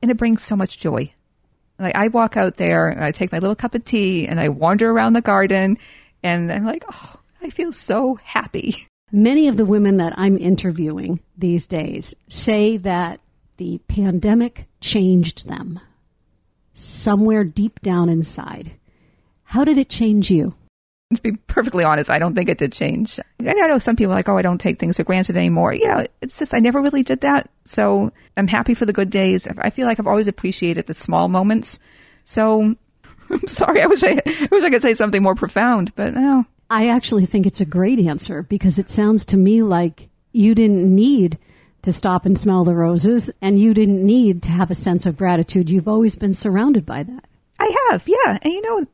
and 0.00 0.10
it 0.10 0.16
brings 0.16 0.42
so 0.42 0.54
much 0.54 0.78
joy 0.78 1.12
like 1.78 1.94
I 1.94 2.08
walk 2.08 2.36
out 2.36 2.56
there, 2.56 3.00
I 3.00 3.12
take 3.12 3.32
my 3.32 3.38
little 3.38 3.56
cup 3.56 3.74
of 3.74 3.84
tea 3.84 4.26
and 4.26 4.40
I 4.40 4.48
wander 4.48 4.90
around 4.90 5.12
the 5.12 5.20
garden 5.20 5.78
and 6.22 6.52
I'm 6.52 6.64
like, 6.64 6.84
oh, 6.90 7.16
I 7.40 7.50
feel 7.50 7.72
so 7.72 8.16
happy. 8.16 8.88
Many 9.12 9.48
of 9.48 9.56
the 9.56 9.64
women 9.64 9.96
that 9.98 10.12
I'm 10.18 10.36
interviewing 10.36 11.20
these 11.36 11.66
days 11.66 12.14
say 12.28 12.76
that 12.78 13.20
the 13.56 13.78
pandemic 13.88 14.66
changed 14.80 15.48
them 15.48 15.80
somewhere 16.74 17.42
deep 17.42 17.80
down 17.80 18.08
inside. 18.08 18.72
How 19.44 19.64
did 19.64 19.78
it 19.78 19.88
change 19.88 20.30
you? 20.30 20.54
To 21.14 21.22
be 21.22 21.32
perfectly 21.32 21.84
honest, 21.84 22.10
I 22.10 22.18
don't 22.18 22.34
think 22.34 22.48
it 22.48 22.58
did 22.58 22.72
change. 22.72 23.18
I 23.40 23.54
know 23.54 23.78
some 23.78 23.96
people 23.96 24.12
are 24.12 24.16
like, 24.16 24.28
oh, 24.28 24.36
I 24.36 24.42
don't 24.42 24.60
take 24.60 24.78
things 24.78 24.98
for 24.98 25.04
granted 25.04 25.36
anymore. 25.36 25.72
You 25.72 25.88
know, 25.88 26.06
it's 26.20 26.38
just 26.38 26.52
I 26.52 26.58
never 26.58 26.82
really 26.82 27.02
did 27.02 27.22
that. 27.22 27.48
So 27.64 28.12
I'm 28.36 28.46
happy 28.46 28.74
for 28.74 28.84
the 28.84 28.92
good 28.92 29.08
days. 29.10 29.46
I 29.46 29.70
feel 29.70 29.86
like 29.86 29.98
I've 29.98 30.06
always 30.06 30.28
appreciated 30.28 30.86
the 30.86 30.94
small 30.94 31.28
moments. 31.28 31.78
So 32.24 32.76
I'm 33.30 33.46
sorry. 33.46 33.82
I 33.82 33.86
wish 33.86 34.02
I, 34.02 34.20
I 34.26 34.48
wish 34.50 34.64
I 34.64 34.70
could 34.70 34.82
say 34.82 34.94
something 34.94 35.22
more 35.22 35.34
profound, 35.34 35.94
but 35.94 36.14
no. 36.14 36.44
I 36.70 36.88
actually 36.88 37.24
think 37.24 37.46
it's 37.46 37.62
a 37.62 37.66
great 37.66 37.98
answer 37.98 38.42
because 38.42 38.78
it 38.78 38.90
sounds 38.90 39.24
to 39.26 39.38
me 39.38 39.62
like 39.62 40.08
you 40.32 40.54
didn't 40.54 40.94
need 40.94 41.38
to 41.82 41.92
stop 41.92 42.26
and 42.26 42.38
smell 42.38 42.64
the 42.64 42.74
roses 42.74 43.30
and 43.40 43.58
you 43.58 43.72
didn't 43.72 44.04
need 44.04 44.42
to 44.42 44.50
have 44.50 44.70
a 44.70 44.74
sense 44.74 45.06
of 45.06 45.16
gratitude. 45.16 45.70
You've 45.70 45.88
always 45.88 46.16
been 46.16 46.34
surrounded 46.34 46.84
by 46.84 47.04
that. 47.04 47.24
I 47.58 47.88
have, 47.90 48.06
yeah. 48.06 48.38
And 48.42 48.52
you 48.52 48.62
know, 48.62 48.86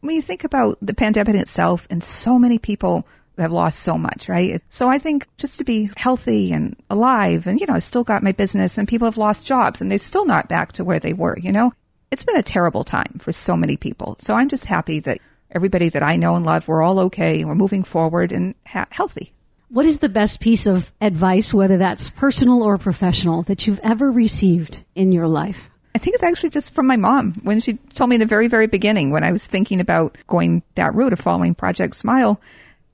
when 0.00 0.14
you 0.14 0.22
think 0.22 0.44
about 0.44 0.78
the 0.80 0.94
pandemic 0.94 1.34
itself 1.34 1.86
and 1.90 2.02
so 2.02 2.38
many 2.38 2.58
people 2.58 3.06
have 3.38 3.52
lost 3.52 3.80
so 3.80 3.96
much, 3.96 4.28
right? 4.28 4.60
So 4.68 4.88
I 4.88 4.98
think 4.98 5.26
just 5.36 5.58
to 5.58 5.64
be 5.64 5.90
healthy 5.96 6.52
and 6.52 6.76
alive 6.90 7.46
and, 7.46 7.60
you 7.60 7.66
know, 7.66 7.74
I 7.74 7.78
still 7.78 8.04
got 8.04 8.22
my 8.22 8.32
business 8.32 8.78
and 8.78 8.88
people 8.88 9.06
have 9.06 9.16
lost 9.16 9.46
jobs 9.46 9.80
and 9.80 9.90
they're 9.90 9.98
still 9.98 10.26
not 10.26 10.48
back 10.48 10.72
to 10.72 10.84
where 10.84 10.98
they 10.98 11.12
were, 11.12 11.38
you 11.38 11.52
know? 11.52 11.72
It's 12.10 12.24
been 12.24 12.36
a 12.36 12.42
terrible 12.42 12.84
time 12.84 13.18
for 13.20 13.32
so 13.32 13.56
many 13.56 13.76
people. 13.76 14.16
So 14.18 14.34
I'm 14.34 14.48
just 14.48 14.64
happy 14.64 15.00
that 15.00 15.20
everybody 15.50 15.88
that 15.90 16.02
I 16.02 16.16
know 16.16 16.36
and 16.36 16.44
love, 16.44 16.66
we're 16.66 16.82
all 16.82 17.00
okay 17.00 17.40
and 17.40 17.48
we're 17.48 17.54
moving 17.54 17.84
forward 17.84 18.32
and 18.32 18.54
ha- 18.66 18.86
healthy. 18.90 19.32
What 19.68 19.86
is 19.86 19.98
the 19.98 20.08
best 20.08 20.40
piece 20.40 20.66
of 20.66 20.92
advice, 21.00 21.52
whether 21.52 21.76
that's 21.76 22.10
personal 22.10 22.62
or 22.62 22.78
professional, 22.78 23.42
that 23.42 23.66
you've 23.66 23.80
ever 23.80 24.10
received 24.10 24.82
in 24.94 25.12
your 25.12 25.28
life? 25.28 25.68
I 25.98 26.00
think 26.00 26.14
it's 26.14 26.22
actually 26.22 26.50
just 26.50 26.74
from 26.74 26.86
my 26.86 26.96
mom 26.96 27.40
when 27.42 27.58
she 27.58 27.72
told 27.74 28.08
me 28.08 28.14
in 28.14 28.20
the 28.20 28.26
very, 28.26 28.46
very 28.46 28.68
beginning 28.68 29.10
when 29.10 29.24
I 29.24 29.32
was 29.32 29.48
thinking 29.48 29.80
about 29.80 30.16
going 30.28 30.62
that 30.76 30.94
route 30.94 31.12
of 31.12 31.18
following 31.18 31.56
Project 31.56 31.96
Smile. 31.96 32.40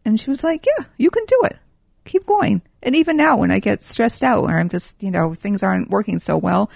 And 0.07 0.19
she 0.19 0.31
was 0.31 0.43
like, 0.43 0.65
Yeah, 0.65 0.87
you 0.97 1.11
can 1.11 1.23
do 1.27 1.43
it. 1.45 1.59
Keep 2.07 2.25
going. 2.25 2.63
And 2.83 2.97
even 2.97 3.19
now, 3.19 3.37
when 3.37 3.51
I 3.51 3.59
get 3.59 3.85
stressed 3.85 4.25
out 4.25 4.45
or 4.45 4.59
I'm 4.59 4.71
just, 4.71 5.03
you 5.03 5.11
know, 5.11 5.35
things 5.35 5.63
aren't 5.63 5.91
working 5.91 6.19
so 6.19 6.39
well, 6.39 6.71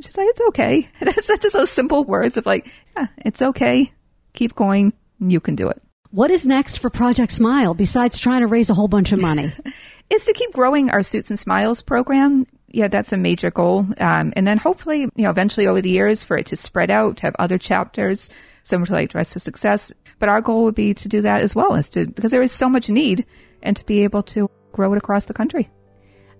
she's 0.00 0.16
like, 0.16 0.28
It's 0.28 0.40
okay. 0.50 0.88
And 1.00 1.08
it's 1.08 1.26
just 1.26 1.52
those 1.52 1.70
simple 1.70 2.04
words 2.04 2.36
of 2.36 2.46
like, 2.46 2.68
Yeah, 2.96 3.08
it's 3.18 3.42
okay. 3.42 3.92
Keep 4.34 4.54
going. 4.54 4.92
You 5.18 5.40
can 5.40 5.56
do 5.56 5.68
it. 5.68 5.82
What 6.12 6.30
is 6.30 6.46
next 6.46 6.76
for 6.76 6.90
Project 6.90 7.32
Smile 7.32 7.74
besides 7.74 8.20
trying 8.20 8.42
to 8.42 8.46
raise 8.46 8.70
a 8.70 8.74
whole 8.74 8.86
bunch 8.86 9.10
of 9.10 9.20
money? 9.20 9.50
it's 10.10 10.26
to 10.26 10.32
keep 10.32 10.52
growing 10.52 10.90
our 10.90 11.02
Suits 11.02 11.30
and 11.30 11.40
Smiles 11.40 11.82
program 11.82 12.46
yeah, 12.72 12.88
that's 12.88 13.12
a 13.12 13.16
major 13.16 13.50
goal. 13.50 13.86
Um, 13.98 14.32
and 14.36 14.46
then 14.46 14.58
hopefully, 14.58 15.00
you 15.00 15.10
know, 15.16 15.30
eventually 15.30 15.66
over 15.66 15.80
the 15.80 15.90
years 15.90 16.22
for 16.22 16.36
it 16.36 16.46
to 16.46 16.56
spread 16.56 16.90
out, 16.90 17.18
to 17.18 17.22
have 17.22 17.36
other 17.38 17.58
chapters, 17.58 18.30
similar 18.64 18.86
to 18.86 18.92
like 18.92 19.10
Dress 19.10 19.32
for 19.32 19.38
Success. 19.38 19.92
But 20.18 20.28
our 20.28 20.40
goal 20.40 20.64
would 20.64 20.74
be 20.74 20.94
to 20.94 21.08
do 21.08 21.20
that 21.22 21.42
as 21.42 21.54
well, 21.54 21.74
as 21.74 21.88
to 21.90 22.06
because 22.06 22.30
there 22.30 22.42
is 22.42 22.52
so 22.52 22.68
much 22.68 22.88
need, 22.88 23.26
and 23.62 23.76
to 23.76 23.86
be 23.86 24.04
able 24.04 24.22
to 24.24 24.50
grow 24.72 24.92
it 24.92 24.98
across 24.98 25.26
the 25.26 25.34
country. 25.34 25.70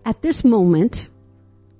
At 0.04 0.22
this 0.22 0.44
moment, 0.44 1.10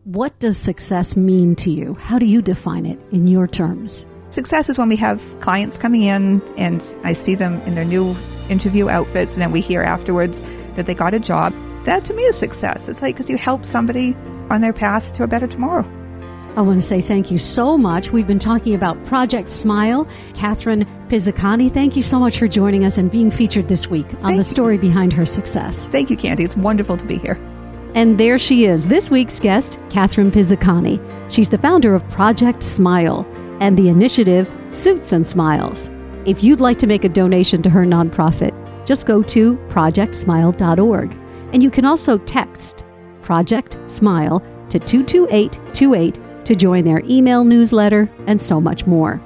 what 0.05 0.39
does 0.39 0.59
success 0.59 1.17
mean 1.17 1.57
to 1.57 1.71
you? 1.71 1.95
How 1.95 2.19
do 2.19 2.27
you 2.27 2.43
define 2.43 2.87
it 2.87 2.99
in 3.13 3.27
your 3.27 3.47
terms? 3.47 4.07
Success 4.31 4.69
is 4.69 4.79
when 4.79 4.89
we 4.89 4.97
have 4.97 5.23
clients 5.41 5.77
coming 5.79 6.03
in 6.03 6.43
and 6.57 6.83
I 7.05 7.13
see 7.13 7.35
them 7.35 7.61
in 7.63 7.75
their 7.75 7.85
new 7.85 8.17
interview 8.49 8.89
outfits, 8.89 9.35
and 9.35 9.43
then 9.43 9.53
we 9.53 9.61
hear 9.61 9.83
afterwards 9.83 10.45
that 10.75 10.87
they 10.87 10.95
got 10.95 11.15
a 11.15 11.21
job. 11.21 11.55
That 11.85 12.05
to 12.07 12.15
me 12.15 12.23
is 12.23 12.37
success. 12.37 12.89
It's 12.89 13.03
like 13.03 13.15
because 13.15 13.29
you 13.29 13.37
help 13.37 13.65
somebody 13.65 14.17
on 14.53 14.61
their 14.61 14.73
path 14.73 15.13
to 15.15 15.25
a 15.25 15.27
better 15.27 15.47
tomorrow. 15.47 15.89
I 16.55 16.61
want 16.61 16.81
to 16.83 16.87
say 16.87 17.01
thank 17.01 17.31
you 17.31 17.39
so 17.39 17.79
much. 17.79 18.13
We've 18.13 18.27
been 18.27 18.39
talking 18.39 18.75
about 18.75 19.03
Project 19.07 19.49
Smile. 19.49 20.07
Catherine 20.35 20.85
Pisacane, 21.09 21.73
thank 21.73 21.97
you 21.97 22.03
so 22.03 22.19
much 22.19 22.39
for 22.39 22.47
joining 22.47 22.85
us 22.85 22.99
and 22.99 23.11
being 23.11 23.31
featured 23.31 23.69
this 23.69 23.89
week 23.89 24.07
on 24.17 24.29
thank 24.29 24.37
the 24.37 24.45
story 24.45 24.77
behind 24.77 25.15
her 25.15 25.25
success. 25.25 25.89
Thank 25.89 26.11
you, 26.11 26.17
Candy. 26.17 26.45
It's 26.45 26.57
wonderful 26.57 26.99
to 26.99 27.07
be 27.07 27.17
here. 27.17 27.39
And 27.95 28.19
there 28.19 28.39
she 28.39 28.67
is, 28.67 28.87
this 28.89 29.11
week's 29.11 29.41
guest, 29.41 29.79
Catherine 29.89 30.31
Pisacane. 30.31 31.01
She's 31.31 31.49
the 31.49 31.59
founder 31.59 31.95
of 31.95 32.07
Project 32.09 32.63
Smile 32.63 33.27
and 33.61 33.79
the 33.79 33.89
initiative 33.89 34.55
Suits 34.71 35.13
and 35.13 35.27
Smiles. 35.27 35.91
If 36.27 36.45
you'd 36.45 36.61
like 36.61 36.79
to 36.79 36.87
make 36.87 37.05
a 37.05 37.09
donation 37.09 37.63
to 37.63 37.71
her 37.71 37.85
nonprofit, 37.85 38.53
just 38.87 39.07
go 39.07 39.23
to 39.23 39.57
projectsmile.org. 39.69 41.13
And 41.53 41.63
you 41.63 41.71
can 41.71 41.85
also 41.85 42.19
text 42.19 42.85
Project 43.23 43.79
Smile 43.87 44.43
to 44.69 44.79
22828 44.79 46.45
to 46.45 46.55
join 46.55 46.85
their 46.85 47.03
email 47.05 47.45
newsletter 47.45 48.11
and 48.27 48.41
so 48.41 48.61
much 48.61 48.87
more. 48.87 49.21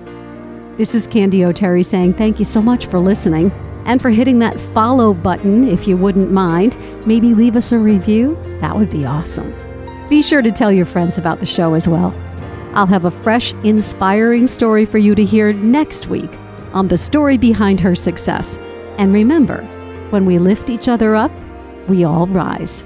This 0.77 0.95
is 0.95 1.07
Candy 1.07 1.45
O'Terry 1.45 1.83
saying 1.83 2.15
thank 2.15 2.39
you 2.39 2.45
so 2.45 2.61
much 2.61 2.87
for 2.87 2.99
listening 2.99 3.51
and 3.87 4.03
for 4.03 4.11
hitting 4.11 4.39
that 4.41 4.61
follow 4.61 5.15
button 5.15 5.69
if 5.69 5.89
you 5.89 5.97
wouldn't 5.97 6.31
mind. 6.31 6.77
Maybe 7.07 7.33
leave 7.33 7.57
us 7.57 7.73
a 7.73 7.79
review. 7.79 8.37
That 8.61 8.77
would 8.77 8.91
be 8.91 9.07
awesome. 9.07 9.55
Be 10.09 10.23
sure 10.23 10.43
to 10.43 10.51
tell 10.51 10.71
your 10.71 10.85
friends 10.85 11.19
about 11.19 11.41
the 11.41 11.47
show 11.47 11.75
as 11.75 11.89
well. 11.89 12.15
I'll 12.75 12.87
have 12.87 13.07
a 13.07 13.11
fresh, 13.11 13.55
inspiring 13.65 14.47
story 14.47 14.85
for 14.85 14.99
you 14.99 15.15
to 15.15 15.25
hear 15.25 15.53
next 15.53 16.09
week 16.09 16.31
on 16.75 16.89
the 16.89 16.99
story 16.99 17.39
behind 17.39 17.81
her 17.81 17.95
success. 17.95 18.59
And 18.99 19.15
remember, 19.15 19.65
when 20.11 20.27
we 20.27 20.39
lift 20.39 20.69
each 20.69 20.89
other 20.89 21.17
up, 21.17 21.33
we 21.89 22.05
all 22.05 22.27
rise. 22.27 22.85